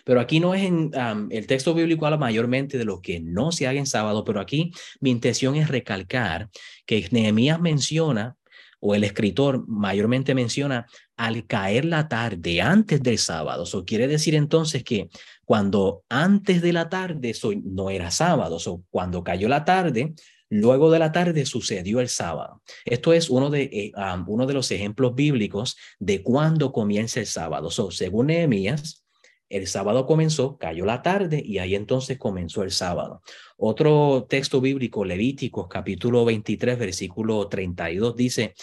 [0.04, 0.91] Pero aquí no es en
[1.32, 4.71] el texto bíblico habla mayormente de lo que no se haga en sábado, pero aquí
[5.00, 6.50] mi intención es recalcar
[6.86, 8.38] que Nehemías menciona
[8.80, 10.86] o el escritor mayormente menciona
[11.17, 13.63] al caer la tarde antes del sábado.
[13.63, 15.10] Eso quiere decir entonces que
[15.45, 20.13] cuando antes de la tarde no era sábado, o cuando cayó la tarde,
[20.49, 22.62] luego de la tarde sucedió el sábado.
[22.86, 23.91] Esto es uno de, eh,
[24.28, 27.69] uno de los ejemplos bíblicos de cuándo comienza el sábado.
[27.71, 29.06] So, según Nehemías,
[29.49, 33.21] el sábado comenzó, cayó la tarde y ahí entonces comenzó el sábado.
[33.58, 38.56] Otro texto bíblico, Levíticos capítulo 23, versículo 32, dice,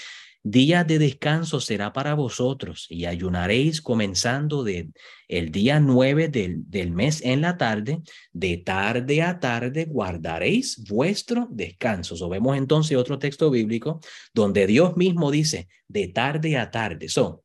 [0.45, 4.91] Día de descanso será para vosotros y ayunaréis comenzando de
[5.29, 8.03] el día 9 del, del mes en la tarde,
[8.33, 12.17] de tarde a tarde guardaréis vuestro descanso.
[12.17, 14.01] So, vemos entonces otro texto bíblico
[14.35, 17.09] donde Dios mismo dice de tarde a tarde.
[17.09, 17.41] son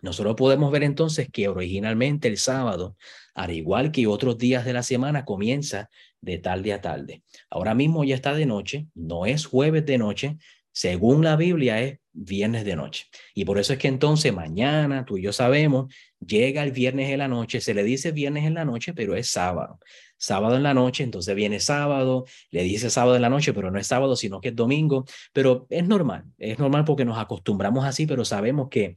[0.00, 2.96] nosotros podemos ver entonces que originalmente el sábado,
[3.34, 7.22] al igual que otros días de la semana, comienza de tarde a tarde.
[7.50, 10.38] Ahora mismo ya está de noche, no es jueves de noche,
[10.78, 13.06] según la Biblia es viernes de noche.
[13.34, 15.92] Y por eso es que entonces mañana, tú y yo sabemos,
[16.24, 19.28] llega el viernes en la noche, se le dice viernes en la noche, pero es
[19.28, 19.80] sábado.
[20.16, 23.80] Sábado en la noche, entonces viene sábado, le dice sábado en la noche, pero no
[23.80, 25.04] es sábado, sino que es domingo.
[25.32, 28.94] Pero es normal, es normal porque nos acostumbramos así, pero sabemos que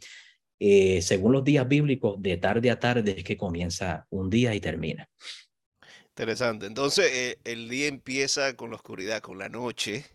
[0.60, 4.60] eh, según los días bíblicos, de tarde a tarde es que comienza un día y
[4.60, 5.10] termina.
[6.10, 6.68] Interesante.
[6.68, 10.06] Entonces, eh, el día empieza con la oscuridad, con la noche,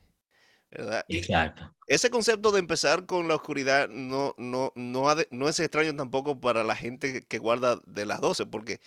[0.77, 1.05] ¿verdad?
[1.09, 1.75] Exacto.
[1.87, 6.65] ese concepto de empezar con la oscuridad no, no, no, no es extraño tampoco para
[6.65, 8.81] la gente que guarda de las 12, porque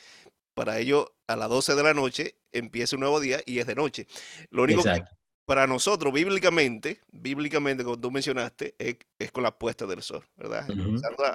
[0.54, 3.76] para ellos a las 12 de la noche empieza un nuevo día y es de
[3.76, 4.08] noche.
[4.50, 5.04] Lo único que
[5.50, 10.68] para nosotros, bíblicamente, bíblicamente, como tú mencionaste, es, con la puesta del sol, ¿verdad?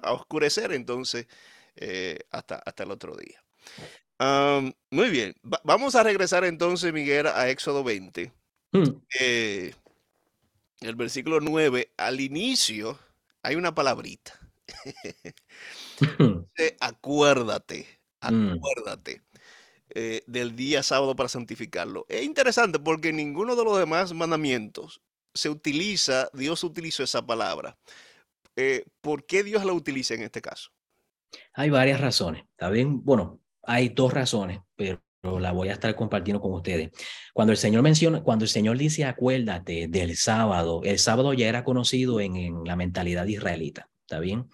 [0.03, 1.27] a, oscurecer entonces
[1.75, 3.43] eh, hasta, hasta el otro día.
[4.91, 8.31] muy bien, vamos a regresar entonces, Miguel, a Éxodo 20.
[8.71, 8.83] Mm.
[9.19, 9.75] Eh,
[10.89, 12.99] el versículo 9, al inicio
[13.43, 14.39] hay una palabrita.
[16.81, 18.53] acuérdate, mm.
[18.53, 19.23] acuérdate.
[19.97, 22.05] Eh, del día sábado para santificarlo.
[22.09, 25.03] Es interesante porque ninguno de los demás mandamientos
[25.35, 27.79] se utiliza, Dios utilizó esa palabra.
[28.57, 30.71] Eh, ¿Por qué Dios la utiliza en este caso?
[31.53, 32.45] Hay varias razones.
[32.51, 36.91] Está bien, bueno, hay dos razones, pero la voy a estar compartiendo con ustedes.
[37.33, 41.65] Cuando el Señor menciona, cuando el Señor dice acuérdate del sábado, el sábado ya era
[41.65, 44.47] conocido en, la mentalidad israelita, ¿está bien?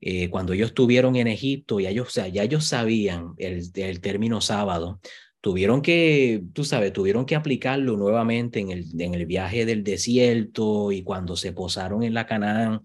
[0.00, 4.00] Eh, cuando ellos estuvieron en Egipto, ya ellos, o sea, ya ellos sabían el, el,
[4.00, 5.00] término sábado,
[5.40, 10.92] tuvieron que, tú sabes, tuvieron que aplicarlo nuevamente en el, en el viaje del desierto
[10.92, 12.82] y cuando se posaron en la Canaán,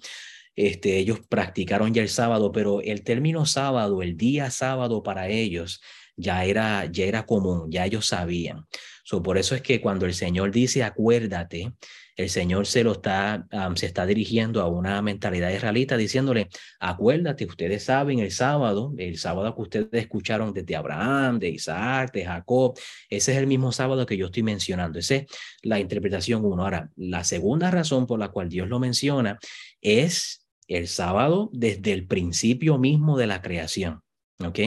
[0.55, 5.81] este, ellos practicaron ya el sábado, pero el término sábado, el día sábado para ellos,
[6.15, 8.65] ya era, ya era común, ya ellos sabían.
[9.03, 11.73] So, por eso es que cuando el Señor dice acuérdate,
[12.15, 17.83] el Señor se lo está, se está dirigiendo a una mentalidad israelita diciéndole, acuérdate, ustedes
[17.85, 22.77] saben el sábado, el sábado que ustedes escucharon desde Abraham, de Isaac, de Jacob,
[23.09, 24.99] ese es el mismo sábado que yo estoy mencionando.
[24.99, 25.25] Esa es
[25.63, 26.63] la interpretación uno.
[26.63, 29.39] Ahora, la segunda razón por la cual Dios lo menciona
[29.81, 34.01] es el sábado desde el principio mismo de la creación.
[34.39, 34.59] ¿Ok?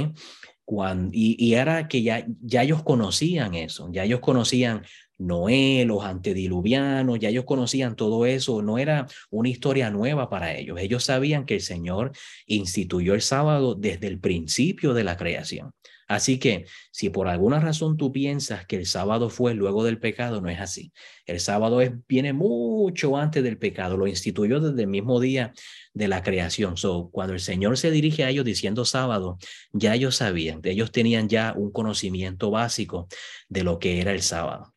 [1.13, 4.83] Y, y, era que ya, ya ellos conocían eso, ya ellos conocían
[5.19, 10.81] Noé, los antediluvianos, ya ellos conocían todo eso, no era una historia nueva para ellos.
[10.81, 12.13] Ellos sabían que el Señor
[12.47, 15.73] instituyó el sábado desde el principio de la creación.
[16.07, 20.41] Así que si por alguna razón tú piensas que el sábado fue luego del pecado,
[20.41, 20.93] no es así.
[21.27, 25.53] El sábado es, viene mucho antes del pecado, lo instituyó desde el mismo día
[25.95, 26.77] de la creación.
[26.77, 29.39] So, cuando el Señor se dirige a ellos diciendo sábado,
[29.73, 33.09] ya ellos sabían, ellos tenían ya un conocimiento básico
[33.49, 34.75] de lo que era el sábado.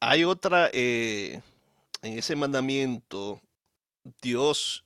[0.00, 1.40] Hay otra, eh,
[2.02, 3.40] en ese mandamiento,
[4.22, 4.84] Dios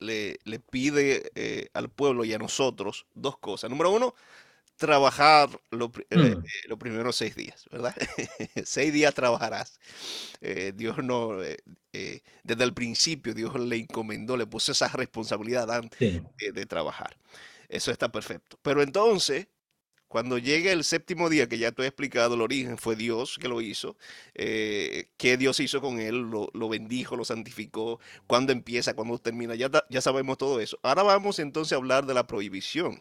[0.00, 3.70] le, le pide eh, al pueblo y a nosotros dos cosas.
[3.70, 4.14] Número uno,
[4.76, 7.94] trabajar lo, eh, Mm, los primeros seis días, ¿verdad?
[8.64, 9.80] seis días trabajarás.
[10.40, 11.58] Eh, Dios no, eh,
[11.92, 17.16] eh, desde el principio Dios le encomendó, le puso esa responsabilidad sí, de trabajar.
[17.68, 18.58] Eso está perfecto.
[18.62, 19.48] Pero entonces,
[20.08, 23.48] cuando llegue el séptimo día, que ya te he explicado el origen, fue Dios que
[23.48, 23.96] lo hizo,
[24.34, 29.54] eh, qué Dios hizo con él, lo, lo bendijo, lo santificó, cuándo empieza, cuándo termina,
[29.54, 30.78] ya, ya sabemos todo eso.
[30.82, 33.00] Ahora vamos entonces a hablar de la prohibición.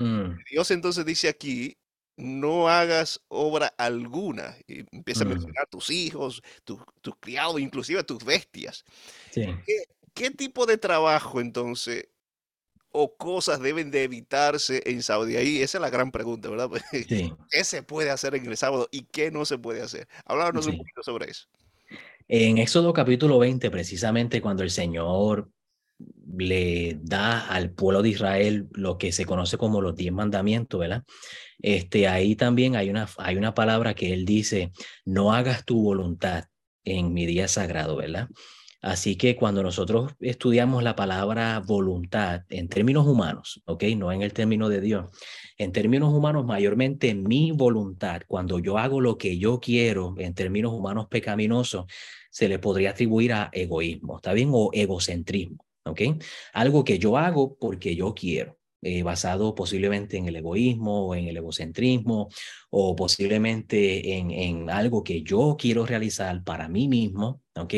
[0.00, 1.76] mm, Dios entonces dice aquí,
[2.16, 4.56] no hagas obra alguna.
[4.66, 8.84] Empieza a mm, mencionar tus hijos, tus, tus criados, inclusive tus bestias.
[9.30, 12.08] sí, ¿Qué, qué tipo de trabajo entonces
[12.92, 15.00] o cosas deben de evitarse en?
[15.30, 16.70] Y ahí esa es la gran pregunta, ¿verdad?
[17.08, 20.08] Sí, ¿Qué se puede hacer en el sábado y qué no se puede hacer?
[20.24, 20.78] Háblanos un sí.
[20.78, 21.46] poquito sobre eso.
[22.28, 25.50] En Éxodo capítulo 20, precisamente cuando el Señor
[26.38, 31.04] le da al pueblo de Israel lo que se conoce como los diez mandamientos, ¿verdad?
[31.58, 34.72] Este, ahí también hay una, hay una palabra que él dice,
[35.04, 36.44] no hagas tu voluntad
[36.84, 38.28] en mi día sagrado, ¿verdad?
[38.80, 43.84] Así que cuando nosotros estudiamos la palabra voluntad en términos humanos, ¿ok?
[43.96, 45.10] No en el término de Dios.
[45.58, 50.72] En términos humanos, mayormente mi voluntad, cuando yo hago lo que yo quiero en términos
[50.72, 51.84] humanos pecaminosos,
[52.30, 54.50] se le podría atribuir a egoísmo, ¿está bien?
[54.52, 56.00] O egocentrismo, ¿ok?
[56.54, 58.59] Algo que yo hago porque yo quiero.
[58.82, 62.28] Eh, basado posiblemente en el egoísmo o en el egocentrismo
[62.70, 67.74] o posiblemente en, en algo que yo quiero realizar para mí mismo, ¿ok?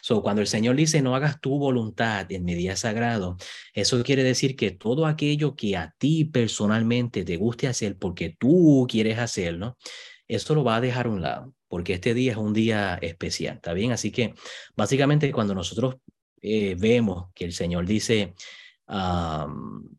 [0.00, 3.36] So, cuando el Señor dice no hagas tu voluntad en mi día sagrado,
[3.74, 8.86] eso quiere decir que todo aquello que a ti personalmente te guste hacer porque tú
[8.88, 9.76] quieres hacerlo,
[10.28, 13.56] eso lo va a dejar a un lado, porque este día es un día especial,
[13.56, 13.92] ¿está bien?
[13.92, 14.34] Así que
[14.74, 15.96] básicamente cuando nosotros
[16.40, 18.34] eh, vemos que el Señor dice,
[18.88, 19.95] um,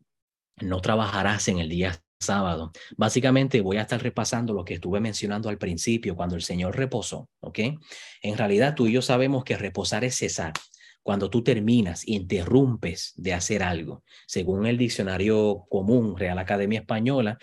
[0.62, 2.72] no trabajarás en el día sábado.
[2.96, 7.28] Básicamente voy a estar repasando lo que estuve mencionando al principio, cuando el Señor reposó,
[7.40, 7.58] ¿ok?
[8.22, 10.52] En realidad tú y yo sabemos que reposar es cesar.
[11.02, 14.02] Cuando tú terminas, interrumpes de hacer algo.
[14.26, 17.38] Según el diccionario común Real Academia Española,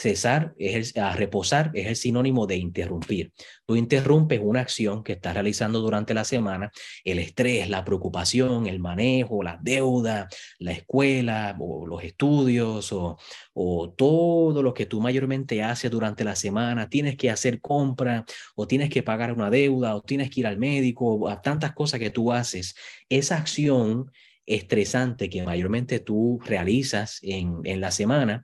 [0.00, 3.32] cesar es el, a reposar es el sinónimo de interrumpir.
[3.66, 6.70] Tú interrumpes una acción que estás realizando durante la semana,
[7.04, 13.18] el estrés, la preocupación, el manejo, la deuda, la escuela o los estudios o,
[13.52, 18.24] o todo lo que tú mayormente haces durante la semana, tienes que hacer compra
[18.56, 21.72] o tienes que pagar una deuda o tienes que ir al médico, o a tantas
[21.72, 22.74] cosas que tú haces,
[23.10, 24.10] esa acción
[24.46, 28.42] estresante que mayormente tú realizas en, en la semana,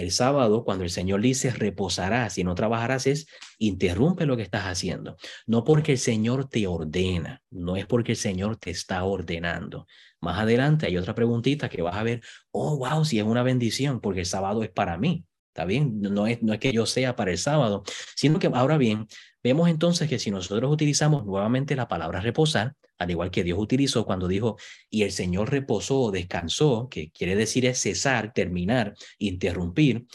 [0.00, 3.26] el sábado, cuando el Señor dice reposarás y no trabajarás, es
[3.58, 5.16] interrumpe lo que estás haciendo.
[5.46, 9.86] No porque el Señor te ordena, no es porque el Señor te está ordenando.
[10.20, 14.00] Más adelante hay otra preguntita que vas a ver, oh, wow, si es una bendición,
[14.00, 15.24] porque el sábado es para mí.
[15.48, 16.00] ¿Está bien?
[16.00, 17.82] No es, no es que yo sea para el sábado,
[18.14, 19.06] sino que ahora bien,
[19.46, 24.04] vemos entonces que si nosotros utilizamos nuevamente la palabra reposar, al igual que Dios utilizó
[24.04, 24.56] cuando dijo,
[24.90, 30.06] y el Señor reposó o descansó, que quiere decir es cesar, terminar, interrumpir,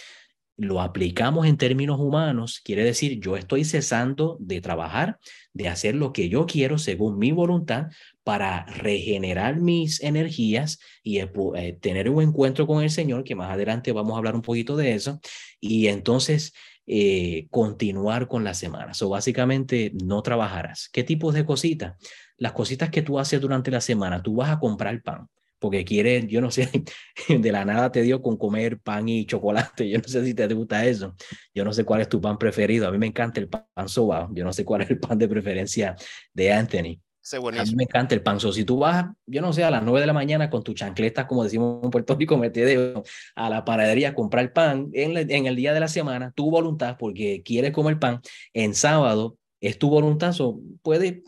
[0.58, 5.18] lo aplicamos en términos humanos, quiere decir yo estoy cesando de trabajar,
[5.54, 7.88] de hacer lo que yo quiero según mi voluntad
[8.24, 13.94] para regenerar mis energías y eh, tener un encuentro con el Señor, que más adelante
[13.94, 15.22] vamos a hablar un poquito de eso,
[15.62, 16.52] y entonces
[16.88, 18.94] eh, continuar con la semana.
[18.94, 20.90] So, básicamente no trabajarás.
[20.92, 21.96] ¿Qué tipos de cositas?
[22.38, 25.28] Las cositas que tú haces durante la semana, tú vas a comprar pan
[25.62, 26.70] porque quieres, yo no sé,
[27.30, 30.52] de la nada te dio con comer pan y chocolate, yo no sé si te
[30.56, 31.16] gusta eso,
[31.54, 34.34] yo no sé cuál es tu pan preferido, a mí me encanta el pan sobao,
[34.34, 35.96] yo no sé cuál es el pan de preferencia
[36.34, 37.00] de Anthony.
[37.62, 38.40] A mí me encanta el pan.
[38.40, 40.76] So, si tú vas, yo no sé, a las 9 de la mañana con tus
[40.76, 43.04] chancletas, como decimos en Puerto Rico, mete de,
[43.36, 46.98] a la panadería a comprar pan en, en, el día de la semana, tu voluntad,
[47.00, 48.22] porque quieres comer pan,
[48.54, 51.22] en sábado es tu voluntad, so, puedes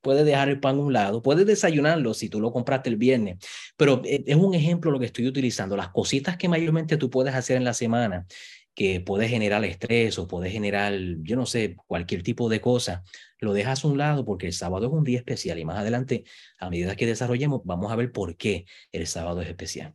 [0.00, 3.36] puede dejar el pan a un lado, puedes desayunarlo si tú lo compraste el viernes,
[3.76, 7.34] pero eh, es un ejemplo lo que estoy utilizando, las cositas que mayormente tú puedes
[7.34, 8.26] hacer en la semana,
[8.74, 13.04] que puede generar estrés o puede generar, yo no sé, cualquier tipo de cosa,
[13.44, 16.24] lo dejas a un lado porque el sábado es un día especial y más adelante,
[16.58, 19.94] a medida que desarrollemos, vamos a ver por qué el sábado es especial.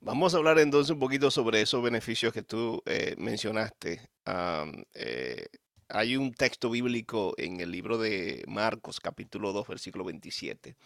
[0.00, 4.08] Vamos a hablar entonces un poquito sobre esos beneficios que tú eh, mencionaste.
[4.94, 5.46] Eh,
[5.88, 10.76] hay un texto bíblico en el libro de Marcos, capítulo 2, versículo 27,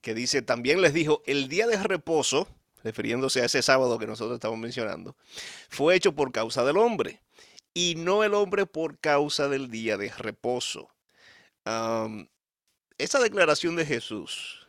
[0.00, 2.48] que dice, también les dijo, el día de reposo,
[2.82, 5.16] refiriéndose a ese sábado que nosotros estamos mencionando,
[5.68, 7.20] fue hecho por causa del hombre
[7.74, 10.88] y no el hombre por causa del día de reposo.
[12.98, 14.66] Esa declaración de Jesús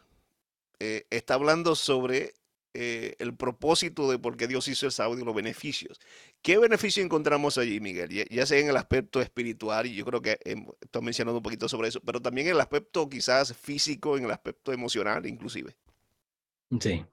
[0.80, 2.34] eh, está hablando sobre
[2.74, 6.00] eh, el propósito de por qué Dios hizo el sábado y los beneficios.
[6.44, 8.10] ¿Qué beneficio encontramos allí, Miguel?
[8.30, 10.40] Ya, sea en el aspecto espiritual, y yo creo que
[10.80, 14.32] estoy mencionando un poquito sobre eso, pero también en el aspecto quizás físico, en el
[14.32, 15.76] aspecto emocional inclusive.
[16.80, 17.04] Sí.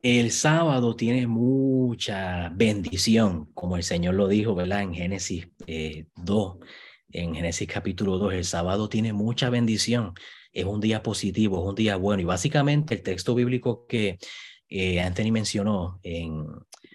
[0.00, 4.82] El sábado tiene mucha bendición, como el Señor lo dijo, ¿verdad?
[4.82, 6.06] En Génesis 2, eh,
[7.12, 10.14] en Génesis capítulo 2, el sábado tiene mucha bendición.
[10.52, 12.22] Es un día positivo, es un día bueno.
[12.22, 14.18] Y básicamente el texto bíblico que
[14.68, 16.46] eh, Anthony mencionó en,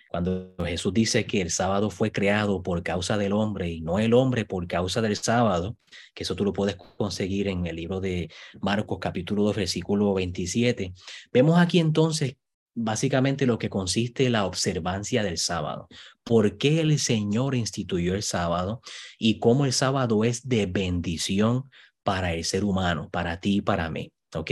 [0.10, 4.14] cuando Jesús dice que el sábado fue creado por causa del hombre y no el
[4.14, 5.78] hombre por causa del sábado,
[6.14, 10.94] que eso tú lo puedes conseguir en el libro de Marcos capítulo 2 versículo 27.
[11.32, 12.36] Vemos aquí entonces
[12.84, 15.88] básicamente lo que consiste la observancia del sábado.
[16.24, 18.82] ¿Por qué el Señor instituyó el sábado
[19.18, 21.70] y cómo el sábado es de bendición
[22.04, 24.12] para el ser humano, para ti y para mí?
[24.36, 24.52] ¿Ok?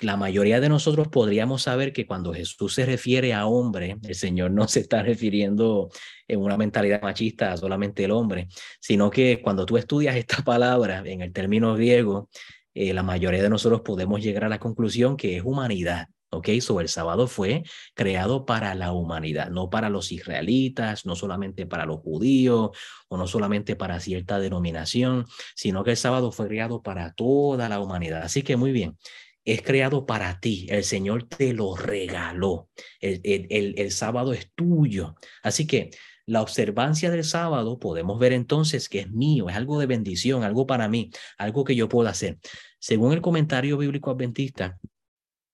[0.00, 4.52] la mayoría de nosotros podríamos saber que cuando Jesús se refiere a hombre, el Señor
[4.52, 5.90] no se está refiriendo
[6.28, 8.48] en una mentalidad machista solamente el hombre,
[8.80, 12.28] sino que cuando tú estudias esta palabra en el término griego,
[12.74, 16.06] eh, la mayoría de nosotros podemos llegar a la conclusión que es humanidad.
[16.30, 16.48] ¿Ok?
[16.60, 17.64] Sobre el sábado fue
[17.94, 22.70] creado para la humanidad, no para los israelitas, no solamente para los judíos
[23.08, 27.80] o no solamente para cierta denominación, sino que el sábado fue creado para toda la
[27.80, 28.22] humanidad.
[28.22, 28.96] Así que muy bien,
[29.44, 30.66] es creado para ti.
[30.68, 32.68] El Señor te lo regaló.
[33.00, 35.14] El, el, el, sábado es tuyo.
[35.42, 35.90] Así que
[36.26, 40.66] la observancia del sábado podemos ver entonces que es mío, es algo de bendición, algo
[40.66, 42.38] para mí, algo que yo puedo hacer.
[42.78, 44.78] Según el comentario bíblico adventista,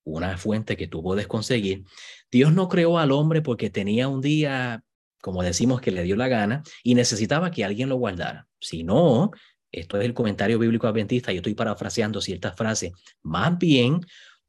[0.04, 1.84] una fuente que tú puedes conseguir,
[2.30, 4.82] Dios no creó al hombre porque tenía un día,
[5.20, 8.46] como decimos, que le dio la gana y necesitaba que alguien lo guardara.
[8.60, 9.30] Si no,
[9.72, 12.92] esto es el comentario bíblico adventista, yo estoy parafraseando ciertas frases,
[13.22, 14.00] más bien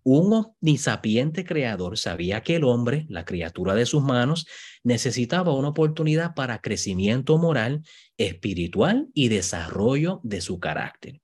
[0.06, 4.46] un omnisapiente creador sabía que el hombre, la criatura de sus manos,
[4.84, 7.82] necesitaba una oportunidad para crecimiento moral,
[8.16, 11.22] espiritual y desarrollo de su carácter.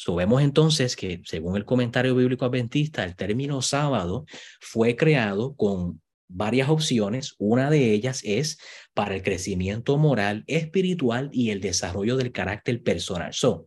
[0.00, 4.26] Sabemos entonces que, según el comentario bíblico adventista, el término sábado
[4.60, 7.34] fue creado con varias opciones.
[7.38, 8.60] Una de ellas es
[8.94, 13.34] para el crecimiento moral, espiritual y el desarrollo del carácter personal.
[13.34, 13.66] So,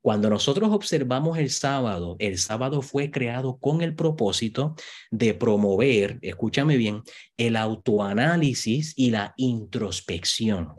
[0.00, 4.76] cuando nosotros observamos el sábado, el sábado fue creado con el propósito
[5.10, 7.02] de promover, escúchame bien,
[7.36, 10.72] el autoanálisis y la introspección.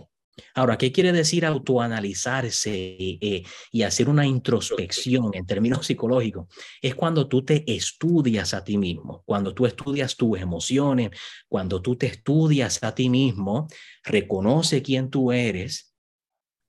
[0.53, 6.47] Ahora, ¿qué quiere decir autoanalizarse eh, y hacer una introspección en términos psicológicos?
[6.81, 11.11] Es cuando tú te estudias a ti mismo, cuando tú estudias tus emociones,
[11.47, 13.67] cuando tú te estudias a ti mismo,
[14.03, 15.93] reconoce quién tú eres.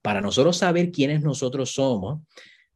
[0.01, 2.21] Para nosotros saber quiénes nosotros somos,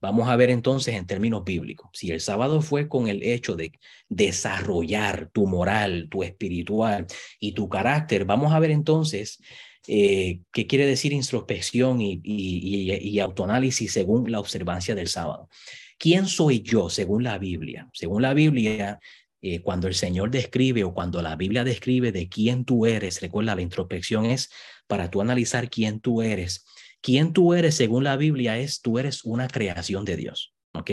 [0.02, 1.90] vamos a ver entonces en términos bíblicos.
[1.94, 3.72] Si el sábado fue con el hecho de
[4.10, 7.08] desarrollar tu moral, tu espiritual
[7.40, 9.40] y tu carácter, vamos a ver entonces
[9.88, 15.50] eh, qué quiere decir introspección y, y, autoanálisis según la observancia del sábado.
[15.98, 17.90] ¿Quién soy yo según la Biblia?
[17.94, 19.00] Según la Biblia,
[19.42, 23.56] eh, cuando el Señor describe o cuando la Biblia describe de quién tú eres, recuerda,
[23.56, 24.50] la introspección es
[24.88, 26.66] para tú analizar quién tú eres.
[27.02, 30.92] Quién tú eres según la Biblia es, tú eres una creación de Dios, ¿ok?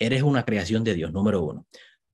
[0.00, 1.66] Eres una creación de Dios, número uno.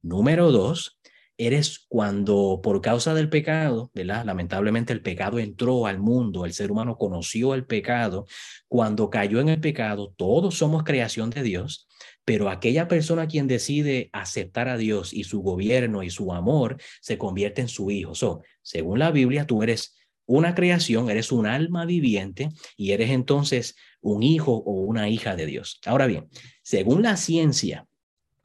[0.02, 0.99] Número dos,
[1.40, 4.26] eres cuando por causa del pecado, ¿verdad?
[4.26, 8.26] Lamentablemente el pecado entró al mundo, el ser humano conoció el pecado.
[8.68, 11.88] Cuando cayó en el pecado, todos somos creación de Dios,
[12.26, 17.16] pero aquella persona quien decide aceptar a Dios y su gobierno y su amor se
[17.16, 18.14] convierte en su hijo.
[18.14, 23.76] So, según la Biblia, tú eres una creación, eres un alma viviente y eres entonces
[24.02, 25.80] un hijo o una hija de Dios.
[25.86, 26.28] Ahora bien,
[26.62, 27.86] según la ciencia,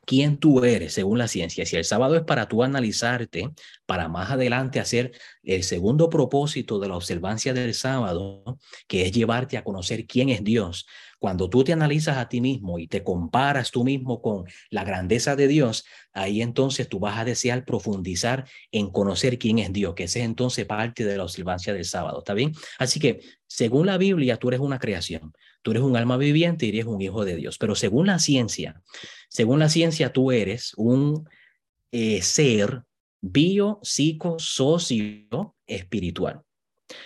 [0.05, 1.65] quién tú eres según la ciencia.
[1.65, 3.49] Si el sábado es para tú analizarte,
[3.85, 5.11] para más adelante hacer
[5.43, 8.43] el segundo propósito de la observancia del sábado,
[8.87, 10.85] que es llevarte a conocer quién es Dios.
[11.19, 15.35] Cuando tú te analizas a ti mismo y te comparas tú mismo con la grandeza
[15.35, 20.03] de Dios, ahí entonces tú vas a desear profundizar en conocer quién es Dios, que
[20.03, 22.53] ese es entonces parte de la observancia del sábado, ¿está bien?
[22.77, 25.33] Así que, según la Biblia, tú eres una creación.
[25.65, 27.57] Tú eres un alma viviente y eres un hijo de Dios.
[27.57, 28.83] Pero según la ciencia,
[29.29, 31.27] según la ciencia, tú eres un
[31.91, 32.83] eh, ser
[33.19, 36.41] bio, psico, socio, espiritual.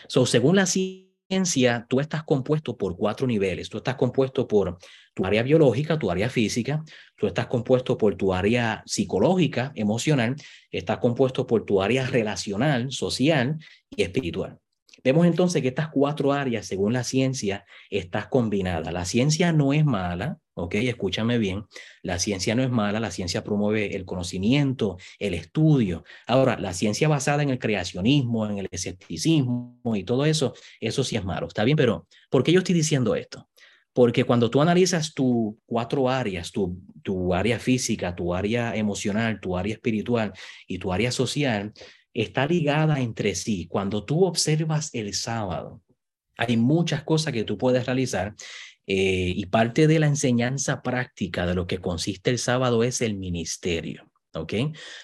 [0.09, 3.69] So, según la ciencia, tú estás compuesto por cuatro niveles.
[3.69, 4.77] Tú estás compuesto por
[5.13, 6.83] tu área biológica, tu área física,
[7.15, 10.35] tú estás compuesto por tu área psicológica, emocional,
[10.69, 13.57] estás compuesto por tu área relacional, social
[13.89, 14.59] y espiritual.
[15.03, 18.91] Vemos entonces que estas cuatro áreas, según la ciencia, están combinadas.
[18.93, 20.75] La ciencia no es mala, ¿ok?
[20.75, 21.65] Escúchame bien,
[22.01, 26.03] la ciencia no es mala, la ciencia promueve el conocimiento, el estudio.
[26.27, 31.15] Ahora, la ciencia basada en el creacionismo, en el escepticismo y todo eso, eso sí
[31.15, 31.77] es malo, ¿está bien?
[31.77, 33.49] Pero, ¿por qué yo estoy diciendo esto?
[33.93, 39.57] Porque cuando tú analizas tus cuatro áreas, tu, tu área física, tu área emocional, tu
[39.57, 40.31] área espiritual
[40.67, 41.73] y tu área social,
[42.13, 43.67] está ligada entre sí.
[43.67, 45.81] Cuando tú observas el sábado,
[46.37, 48.35] hay muchas cosas que tú puedes realizar
[48.87, 53.17] eh, y parte de la enseñanza práctica de lo que consiste el sábado es el
[53.17, 54.09] ministerio.
[54.33, 54.53] ¿Ok?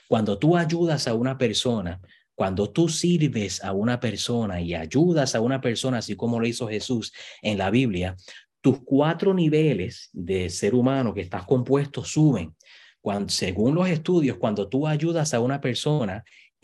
[0.08, 1.99] Cuando tú ayudas a una persona,
[2.36, 6.68] cuando tú sirves a una persona y ayudas a una persona, así como lo hizo
[6.68, 8.16] Jesús en la Biblia,
[8.62, 12.56] tus cuatro niveles de ser humano que estás compuesto suben.
[12.99, 16.24] Cuando, según los estudios, cuando tú ayudas a una persona,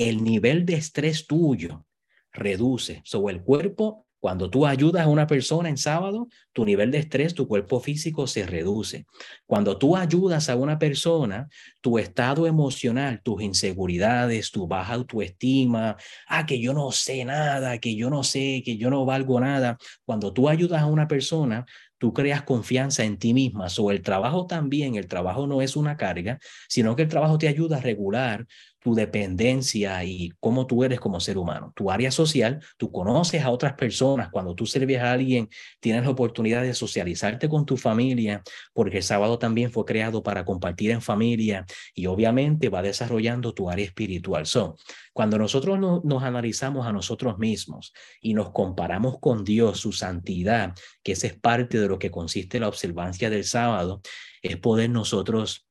[0.10, 1.86] el nivel de estrés tuyo
[2.32, 3.02] reduce.
[3.04, 7.34] Sobre el cuerpo cuando tú ayudas a una persona en sábado, tu nivel de estrés,
[7.34, 9.08] tu cuerpo físico se reduce.
[9.48, 11.50] Cuando tú ayudas a una persona,
[11.82, 15.98] tu estado emocional, tus inseguridades, tu baja autoestima,
[16.28, 19.80] ah, que yo no sé nada, que yo no sé, que yo no valgo nada.
[20.06, 21.66] Cuando tú ayudas a una persona,
[21.98, 23.70] tú creas confianza en ti misma.
[23.70, 26.38] Sobre el trabajo también, el trabajo no es una carga,
[26.68, 28.46] sino que el trabajo te ayuda a regular
[28.82, 31.72] tu dependencia y cómo tú eres como ser humano.
[31.76, 34.30] Tu área social, tú conoces a otras personas.
[34.32, 38.42] Cuando tú sirves a alguien, tienes la oportunidad de socializarte con tu familia,
[38.74, 43.70] porque el sábado también fue creado para compartir en familia y obviamente va desarrollando tu
[43.70, 44.48] área espiritual.
[44.48, 44.76] So,
[45.14, 50.74] cuando nosotros nos analizamos a nosotros mismos y nos comparamos con Dios, su santidad,
[51.04, 54.02] que esa es parte de lo que consiste la observancia del sábado,
[54.42, 55.68] es poder nosotros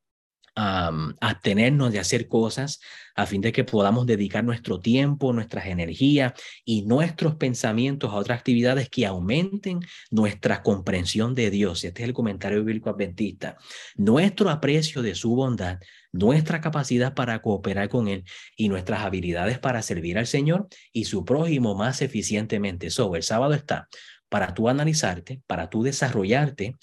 [0.57, 2.81] um, abstenernos de hacer cosas
[3.15, 6.33] a fin de que podamos dedicar nuestro tiempo, nuestras energías
[6.65, 9.81] y nuestros pensamientos a otras actividades que aumenten
[10.11, 11.85] nuestra comprensión de Dios.
[11.85, 13.57] Este es el comentario bíblico adventista.
[13.97, 15.79] Nuestro aprecio de su bondad,
[16.13, 18.25] nuestra capacidad para cooperar con Él
[18.57, 22.91] y nuestras habilidades para servir al Señor y su prójimo más eficientemente.
[22.91, 23.89] So, el sábado está
[24.29, 26.77] para tú analizarte, para tú desarrollarte,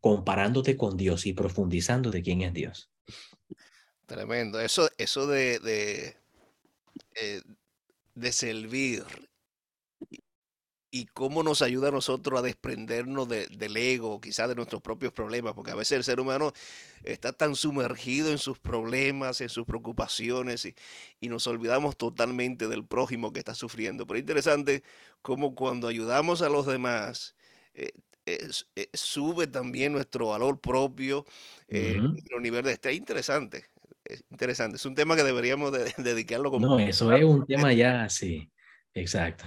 [0.00, 2.91] comparándote con Dios y profundizando de quién es Dios.
[4.06, 4.60] Tremendo.
[4.60, 6.16] Eso, eso de, de,
[7.14, 7.42] eh,
[8.14, 9.04] de servir
[10.94, 15.54] y cómo nos ayuda a nosotros a desprendernos del ego, quizás de nuestros propios problemas,
[15.54, 16.52] porque a veces el ser humano
[17.02, 20.74] está tan sumergido en sus problemas, en sus preocupaciones, y,
[21.18, 24.06] y nos olvidamos totalmente del prójimo que está sufriendo.
[24.06, 24.82] Pero es interesante
[25.22, 27.36] cómo cuando ayudamos a los demás,
[27.72, 27.92] eh,
[28.26, 28.50] eh,
[28.92, 31.24] sube también nuestro valor propio,
[31.68, 32.96] nuestro nivel de estrés.
[32.96, 33.71] Interesante
[34.12, 34.76] es interesante.
[34.76, 36.66] Es un tema que deberíamos de, dedicarlo como...
[36.66, 38.50] No, eso es un tema ya, sí,
[38.94, 39.44] exacto.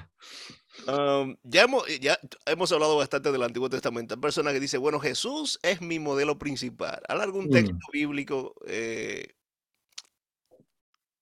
[1.44, 4.16] ya, hemos, ya hemos hablado bastante del Antiguo Testamento.
[4.16, 7.02] Hay personas que dicen, bueno, Jesús es mi modelo principal.
[7.08, 7.92] ¿Hay algún texto mm.
[7.92, 9.36] bíblico eh,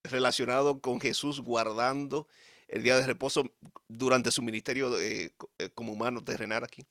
[0.03, 2.27] relacionado con Jesús guardando
[2.67, 3.43] el día de reposo
[3.87, 5.31] durante su ministerio eh,
[5.75, 6.85] como humano terrenal aquí?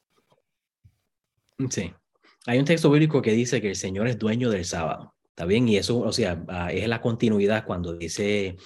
[1.71, 1.93] Sí.
[2.47, 5.15] Hay un texto bíblico que dice que el Señor es dueño del sábado.
[5.33, 5.67] ¿Está bien?
[5.67, 8.57] Y eso, o sea, ah, es la continuidad cuando dice,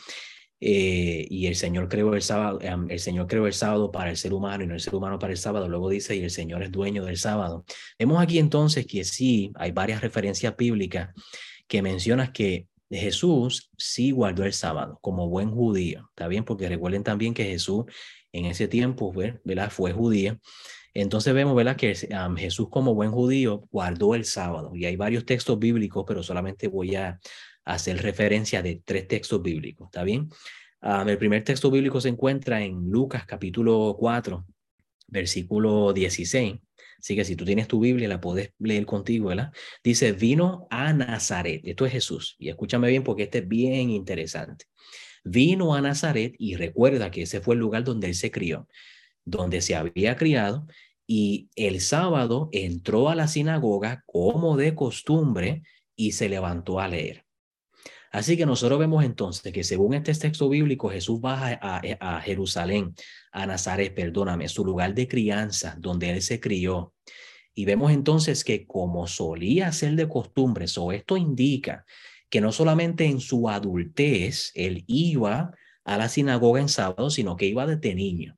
[0.61, 2.59] eh, y el Señor creó el sábado,
[2.89, 5.33] el Señor creó el sábado para el ser humano y no el ser humano para
[5.33, 5.69] el sábado.
[5.69, 7.65] Luego dice, y el Señor es dueño del sábado.
[7.99, 11.15] Vemos aquí entonces que sí, hay varias referencias bíblicas
[11.69, 16.09] que mencionan que Jesús sí guardó el sábado como buen judío.
[16.11, 16.45] ¿Está bien?
[16.45, 17.85] Porque recuerden también que Jesús
[18.33, 19.13] en ese tiempo,
[19.45, 19.71] ¿verdad?
[19.71, 20.39] Fue judío.
[20.99, 21.77] Entonces vemos, ¿verdad?
[21.77, 21.95] Que
[22.39, 26.95] Jesús como buen judío guardó el sábado y hay varios textos bíblicos, pero solamente voy
[26.95, 27.21] a
[27.67, 30.31] hacer referencia de tres textos bíblicos, ¿está bien?
[30.81, 34.47] el primer texto bíblico se encuentra en Lucas capítulo 4,
[35.09, 36.61] versículo 16.
[36.99, 39.53] Así que si tú tienes tu Biblia, la puedes leer contigo, ¿verdad?
[39.83, 41.61] Dice, vino a Nazaret.
[41.65, 42.37] Esto es Jesús.
[42.39, 44.67] Y escúchame bien porque este es bien interesante.
[45.25, 48.69] Vino a Nazaret y recuerda que ese fue el lugar donde él se crió,
[49.27, 50.67] donde se había criado
[51.07, 55.63] y el sábado entró a la sinagoga como de costumbre
[55.95, 57.25] y se levantó a leer.
[58.11, 62.95] Así que nosotros vemos entonces que según este texto bíblico, Jesús baja a, Jerusalén,
[63.31, 66.95] a Nazaret, perdóname, su lugar de crianza, donde él se crió.
[67.55, 71.85] Y vemos entonces que como solía ser de costumbre, so esto indica
[72.31, 75.53] que no solamente en su adultez él iba
[75.85, 78.36] a la sinagoga en sábado, sino que iba desde niño.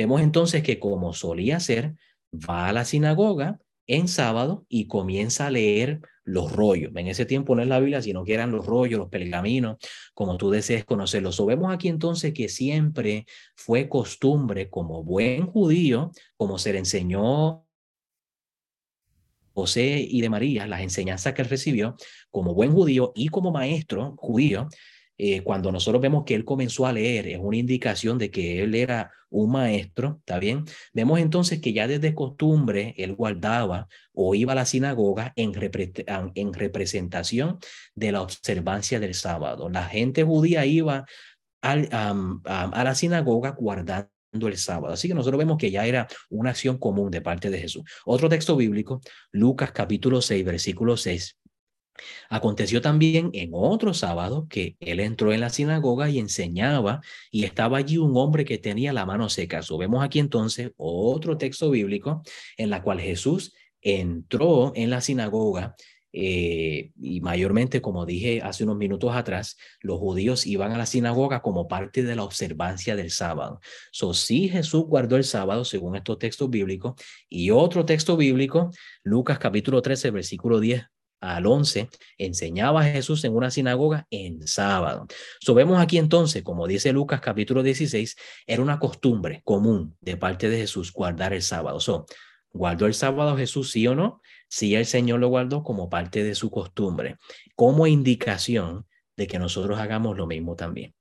[0.00, 1.94] Vemos entonces que como solía ser,
[2.32, 6.90] va a la sinagoga en sábado y comienza a leer los rollos.
[6.96, 9.76] En ese tiempo no es la Biblia, sino que eran los rollos, los pergaminos,
[10.14, 11.38] como tú desees conocerlos.
[11.38, 17.66] O vemos aquí entonces que siempre fue costumbre como buen judío, como se le enseñó
[19.52, 21.94] José y de María, las enseñanzas que él recibió
[22.30, 24.66] como buen judío y como maestro judío,
[25.22, 28.74] eh, cuando nosotros vemos que él comenzó a leer, es una indicación de que él
[28.74, 30.64] era un maestro, ¿está bien?
[30.94, 35.52] Vemos entonces que ya desde costumbre él guardaba o iba a la sinagoga en,
[36.34, 37.58] en representación
[37.94, 39.68] de la observancia del sábado.
[39.68, 41.04] La gente judía iba
[41.60, 44.94] al, a la sinagoga guardando el sábado.
[44.94, 47.82] Así que nosotros vemos que ya era una acción común de parte de Jesús.
[48.06, 49.02] Otro texto bíblico,
[49.32, 51.39] Lucas capítulo 6, versículo 6,
[52.28, 57.78] Aconteció también en otro sábado que él entró en la sinagoga y enseñaba y estaba
[57.78, 59.62] allí un hombre que tenía la mano seca.
[59.62, 62.22] So, vemos aquí entonces otro texto bíblico
[62.56, 65.74] en la cual Jesús entró en la sinagoga
[66.12, 71.40] eh, y mayormente, como dije hace unos minutos atrás, los judíos iban a la sinagoga
[71.40, 73.60] como parte de la observancia del sábado.
[73.92, 76.94] So, sí, Jesús guardó el sábado según estos textos bíblicos.
[77.28, 78.70] Y otro texto bíblico,
[79.04, 80.84] Lucas capítulo 13, versículo 10,
[81.20, 85.06] al 11, enseñaba a Jesús en una sinagoga en sábado.
[85.40, 88.16] So, vemos aquí entonces, como dice Lucas capítulo 16,
[88.46, 91.80] era una costumbre común de parte de Jesús guardar el sábado.
[91.80, 92.06] So,
[92.52, 94.20] ¿Guardó el sábado Jesús, sí o no?
[94.48, 97.16] Sí, el Señor lo guardó como parte de su costumbre,
[97.54, 100.94] como indicación de que nosotros hagamos lo mismo también.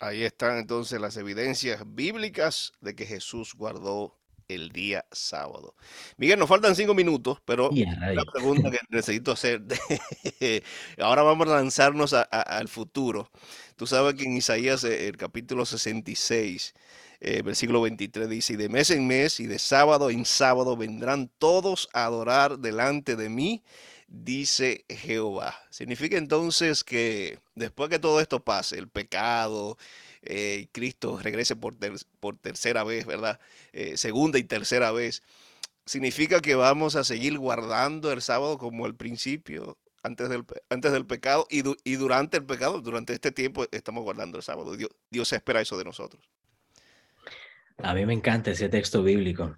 [0.00, 5.74] Ahí están entonces las evidencias bíblicas de que Jesús guardó el día sábado.
[6.16, 9.62] Miguel, nos faltan cinco minutos, pero la pregunta que necesito hacer,
[10.98, 13.30] ahora vamos a lanzarnos al futuro.
[13.76, 16.74] Tú sabes que en Isaías, eh, el capítulo 66,
[17.20, 21.30] eh, versículo 23 dice, y de mes en mes y de sábado en sábado vendrán
[21.38, 23.64] todos a adorar delante de mí,
[24.08, 25.54] dice Jehová.
[25.70, 29.76] Significa entonces que después que todo esto pase, el pecado,
[30.24, 31.76] eh, Cristo regrese por,
[32.20, 33.40] por tercera vez, ¿verdad?
[33.72, 35.22] Eh, segunda y tercera vez,
[35.86, 41.06] significa que vamos a seguir guardando el sábado como al principio, antes del, antes del
[41.06, 44.76] pecado y, y durante el pecado, durante este tiempo estamos guardando el sábado.
[44.76, 46.28] Dios, Dios espera eso de nosotros.
[47.78, 49.56] A mí me encanta ese texto bíblico,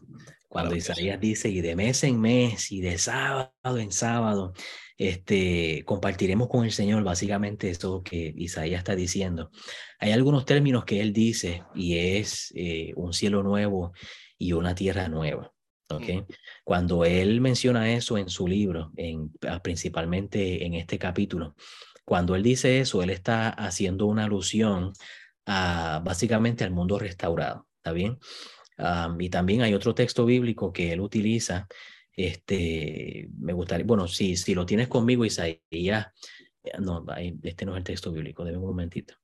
[0.48, 4.54] cuando Isaías dice, y de mes en mes, y de sábado en sábado,
[4.98, 9.50] este, compartiremos con el Señor básicamente eso que Isaías está diciendo.
[9.98, 13.92] Hay algunos términos que él dice y es eh, un cielo nuevo
[14.38, 15.52] y una tierra nueva.
[15.90, 16.24] ¿okay?
[16.64, 21.56] Cuando él menciona eso en su libro, en, ah, principalmente en este capítulo,
[22.04, 24.92] cuando él dice eso, él está haciendo una alusión
[25.44, 27.66] a básicamente al mundo restaurado.
[27.78, 28.18] ¿Está bien?
[29.18, 31.66] y también hay otro texto bíblico que él utiliza
[32.16, 35.60] este, me gustaría, bueno, si, si lo tienes conmigo, Isaías,
[36.64, 37.04] eh, no,
[37.42, 39.14] este no es el texto bíblico, debe un momentito.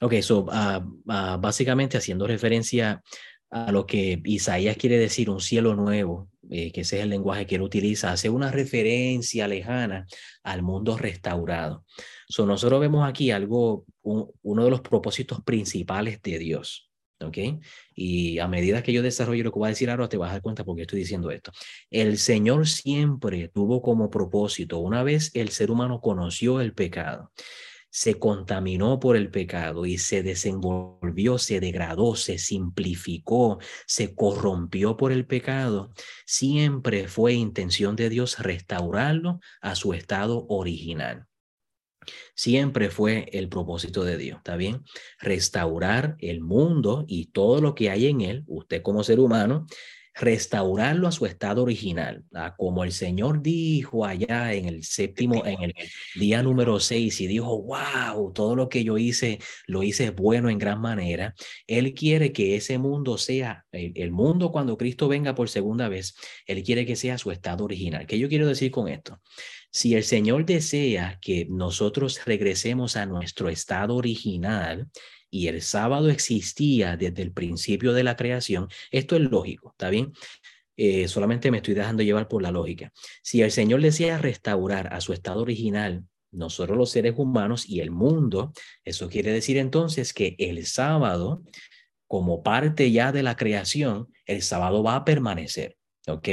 [0.00, 3.02] Ok, so, uh, básicamente haciendo referencia
[3.50, 7.46] a lo que Isaías quiere decir, un cielo nuevo, eh, que ese es el lenguaje
[7.46, 10.06] que él utiliza, hace una referencia lejana
[10.42, 11.84] al mundo restaurado.
[12.28, 16.87] So, nosotros vemos aquí algo, uno de los propósitos principales de Dios.
[17.20, 17.62] ¿Ok?
[17.94, 20.34] Y a medida que yo desarrollo lo que voy a decir ahora, te vas a
[20.34, 21.52] dar cuenta por qué estoy diciendo esto.
[21.90, 27.32] El Señor siempre tuvo como propósito, una vez el ser humano conoció el pecado,
[27.90, 35.12] se contaminó por el pecado y se desenvolvió, se degradó, se simplificó, se corrompió por
[35.12, 35.90] el pecado,
[36.26, 41.27] siempre fue intención de Dios restaurarlo a su estado original.
[42.34, 44.84] Siempre fue el propósito de Dios, ¿está bien?
[45.20, 49.66] Restaurar el mundo y todo lo que hay en él, usted como ser humano,
[50.20, 52.24] restaurarlo a su estado original,
[52.56, 55.74] como el Señor dijo allá en el séptimo, en el
[56.16, 60.58] día número seis, y dijo, wow, todo lo que yo hice, lo hice bueno en
[60.58, 61.34] gran manera.
[61.66, 66.16] Él quiere que ese mundo sea, el, el mundo cuando Cristo venga por segunda vez,
[66.46, 68.06] Él quiere que sea su estado original.
[68.06, 69.20] ¿Qué yo quiero decir con esto?
[69.70, 74.88] Si el Señor desea que nosotros regresemos a nuestro estado original
[75.30, 80.12] y el sábado existía desde el principio de la creación, esto es lógico, ¿está bien?
[80.76, 82.92] Eh, solamente me estoy dejando llevar por la lógica.
[83.22, 87.90] Si el Señor desea restaurar a su estado original, nosotros los seres humanos y el
[87.90, 88.52] mundo,
[88.84, 91.42] eso quiere decir entonces que el sábado,
[92.06, 96.28] como parte ya de la creación, el sábado va a permanecer, ¿ok?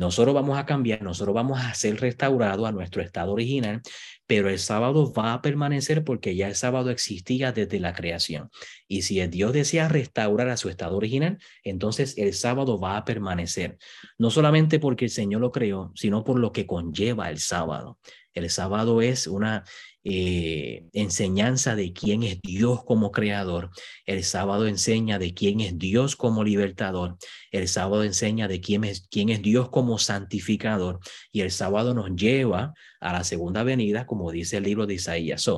[0.00, 3.82] Nosotros vamos a cambiar, nosotros vamos a ser restaurados a nuestro estado original,
[4.26, 8.48] pero el sábado va a permanecer porque ya el sábado existía desde la creación.
[8.88, 13.04] Y si el Dios desea restaurar a su estado original, entonces el sábado va a
[13.04, 13.76] permanecer.
[14.16, 17.98] No solamente porque el Señor lo creó, sino por lo que conlleva el sábado.
[18.32, 19.64] El sábado es una
[20.02, 23.70] eh, enseñanza de quién es Dios como creador.
[24.06, 27.16] El sábado enseña de quién es Dios como libertador.
[27.50, 31.00] El sábado enseña de quién es, quién es Dios como santificador.
[31.32, 35.50] Y el sábado nos lleva a la segunda venida, como dice el libro de Isaías.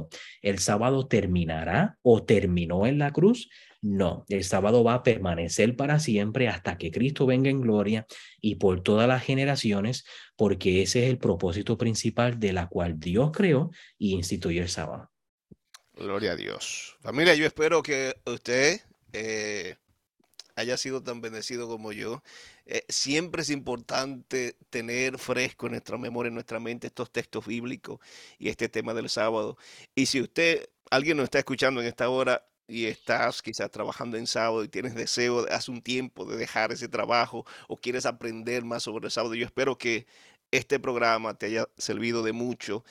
[0.43, 3.49] el sábado terminará o terminó en la cruz
[3.83, 8.07] no, el sábado va a permanecer para siempre hasta que Cristo venga en gloria
[8.41, 10.05] y por todas las generaciones,
[10.37, 15.11] porque ese es el propósito principal de la cual Dios creó y instituyó el sábado.
[15.95, 16.97] Gloria a Dios.
[17.01, 18.81] Familia, yo espero que usted
[19.13, 19.75] eh,
[20.55, 22.23] haya sido tan bendecido como yo.
[22.67, 27.99] Eh, siempre es importante tener fresco en nuestra memoria, en nuestra mente estos textos bíblicos
[28.39, 29.57] y este tema del sábado.
[29.97, 34.27] Y si usted, alguien nos está escuchando en esta hora, y estás quizás trabajando en
[34.27, 38.85] sábado y tienes deseo hace un tiempo de dejar ese trabajo o quieres aprender más
[38.85, 40.07] sobre el sábado, yo espero que
[40.51, 42.85] este programa te haya servido de mucho.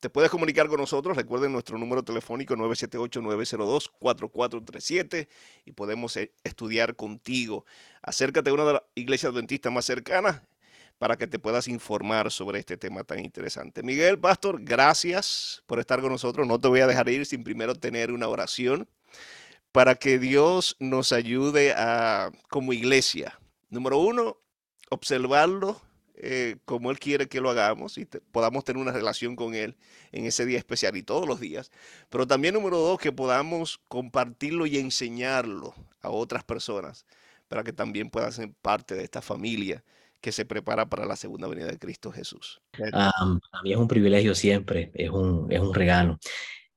[0.00, 5.28] te puedes comunicar con nosotros, recuerden nuestro número telefónico 978-902-4437
[5.64, 7.64] y podemos eh, estudiar contigo.
[8.02, 10.42] Acércate a una de las iglesias adventistas más cercanas
[10.98, 13.82] para que te puedas informar sobre este tema tan interesante.
[13.82, 16.46] Miguel, Pastor, gracias por estar con nosotros.
[16.46, 18.88] No te voy a dejar ir sin primero tener una oración
[19.72, 23.38] para que Dios nos ayude a, como iglesia,
[23.70, 24.38] número uno,
[24.88, 25.80] observarlo
[26.16, 29.76] eh, como Él quiere que lo hagamos y podamos tener una relación con Él
[30.12, 31.72] en ese día especial y todos los días.
[32.08, 37.04] Pero también número dos, que podamos compartirlo y enseñarlo a otras personas
[37.48, 39.82] para que también puedan ser parte de esta familia
[40.24, 42.62] que se prepara para la segunda venida de Cristo Jesús.
[42.94, 43.30] a
[43.62, 46.18] mí es un privilegio siempre, es un, es un regalo.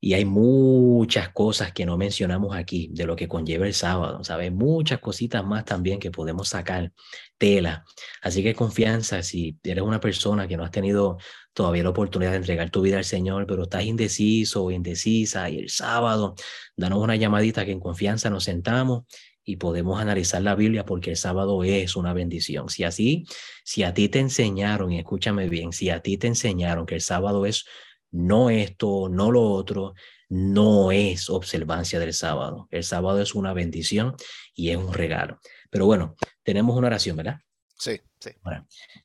[0.01, 4.51] Y hay muchas cosas que no mencionamos aquí de lo que conlleva el sábado, ¿sabes?
[4.51, 6.91] Muchas cositas más también que podemos sacar
[7.37, 7.85] tela.
[8.21, 11.17] Así que confianza, si eres una persona que no has tenido
[11.53, 15.57] todavía la oportunidad de entregar tu vida al Señor, pero estás indeciso o indecisa y
[15.57, 16.35] el sábado,
[16.75, 19.05] danos una llamadita que en confianza nos sentamos
[19.47, 22.67] y podemos analizar la Biblia porque el sábado es una bendición.
[22.67, 23.25] Si así,
[23.63, 27.01] si a ti te enseñaron, y escúchame bien, si a ti te enseñaron que el
[27.01, 27.65] sábado es
[28.11, 29.93] no esto, no lo otro,
[30.27, 32.67] no es observancia del sábado.
[32.71, 34.17] El sábado es una bendición
[34.53, 35.39] y es un regalo.
[35.69, 37.39] Pero bueno, tenemos una oración, ¿verdad?
[37.77, 38.31] Sí, sí.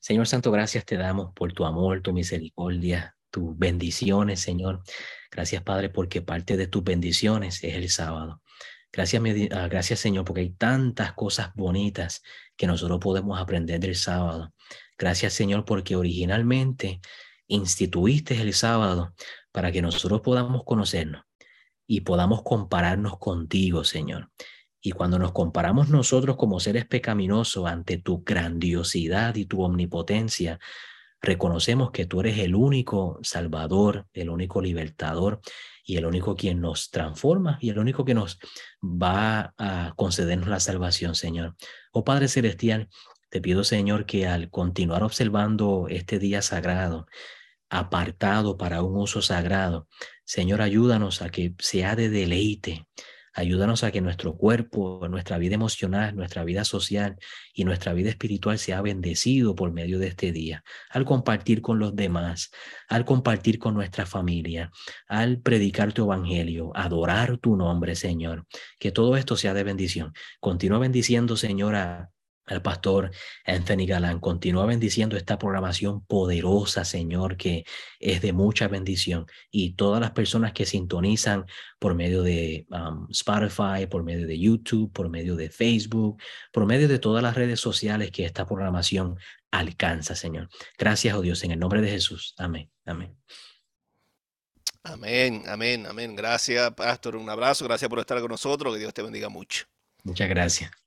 [0.01, 4.83] Señor Santo, gracias te damos por tu amor, tu misericordia, tus bendiciones, Señor.
[5.31, 8.41] Gracias, Padre, porque parte de tus bendiciones es el sábado.
[8.93, 12.21] Gracias, ah, gracias Señor, porque hay tantas cosas bonitas
[12.55, 14.53] que nosotros podemos aprender del sábado.
[14.99, 17.01] Gracias Señor, porque originalmente
[17.47, 19.15] instituiste el sábado
[19.51, 21.23] para que nosotros podamos conocernos
[21.87, 24.29] y podamos compararnos contigo, Señor.
[24.79, 30.59] Y cuando nos comparamos nosotros como seres pecaminosos ante tu grandiosidad y tu omnipotencia,
[31.19, 35.41] reconocemos que tú eres el único Salvador, el único libertador
[35.83, 38.39] y el único quien nos transforma y el único que nos
[38.81, 41.55] va a concedernos la salvación, Señor.
[41.91, 42.89] Oh Padre Celestial,
[43.29, 47.07] te pido, Señor, que al continuar observando este día sagrado,
[47.69, 49.87] apartado para un uso sagrado,
[50.23, 52.87] Señor, ayúdanos a que sea de deleite,
[53.33, 57.17] Ayúdanos a que nuestro cuerpo, nuestra vida emocional, nuestra vida social
[57.53, 61.95] y nuestra vida espiritual sea bendecido por medio de este día, al compartir con los
[61.95, 62.51] demás,
[62.87, 64.71] al compartir con nuestra familia,
[65.07, 68.45] al predicar tu evangelio, adorar tu nombre, Señor.
[68.79, 70.13] Que todo esto sea de bendición.
[70.39, 72.12] Continúa bendiciendo, Señor, a
[72.45, 73.11] al pastor
[73.45, 74.19] Anthony Galán.
[74.19, 77.63] Continúa bendiciendo esta programación poderosa, Señor, que
[77.99, 79.25] es de mucha bendición.
[79.51, 81.45] Y todas las personas que sintonizan
[81.79, 86.21] por medio de um, Spotify, por medio de YouTube, por medio de Facebook,
[86.51, 89.17] por medio de todas las redes sociales que esta programación
[89.51, 90.49] alcanza, Señor.
[90.77, 92.33] Gracias, oh Dios, en el nombre de Jesús.
[92.37, 92.69] Amén.
[92.85, 93.15] Amén.
[94.85, 96.15] Amén, amén, amén.
[96.15, 97.15] Gracias, pastor.
[97.15, 97.63] Un abrazo.
[97.63, 98.73] Gracias por estar con nosotros.
[98.73, 99.65] Que Dios te bendiga mucho.
[100.03, 100.82] Muchas gracias.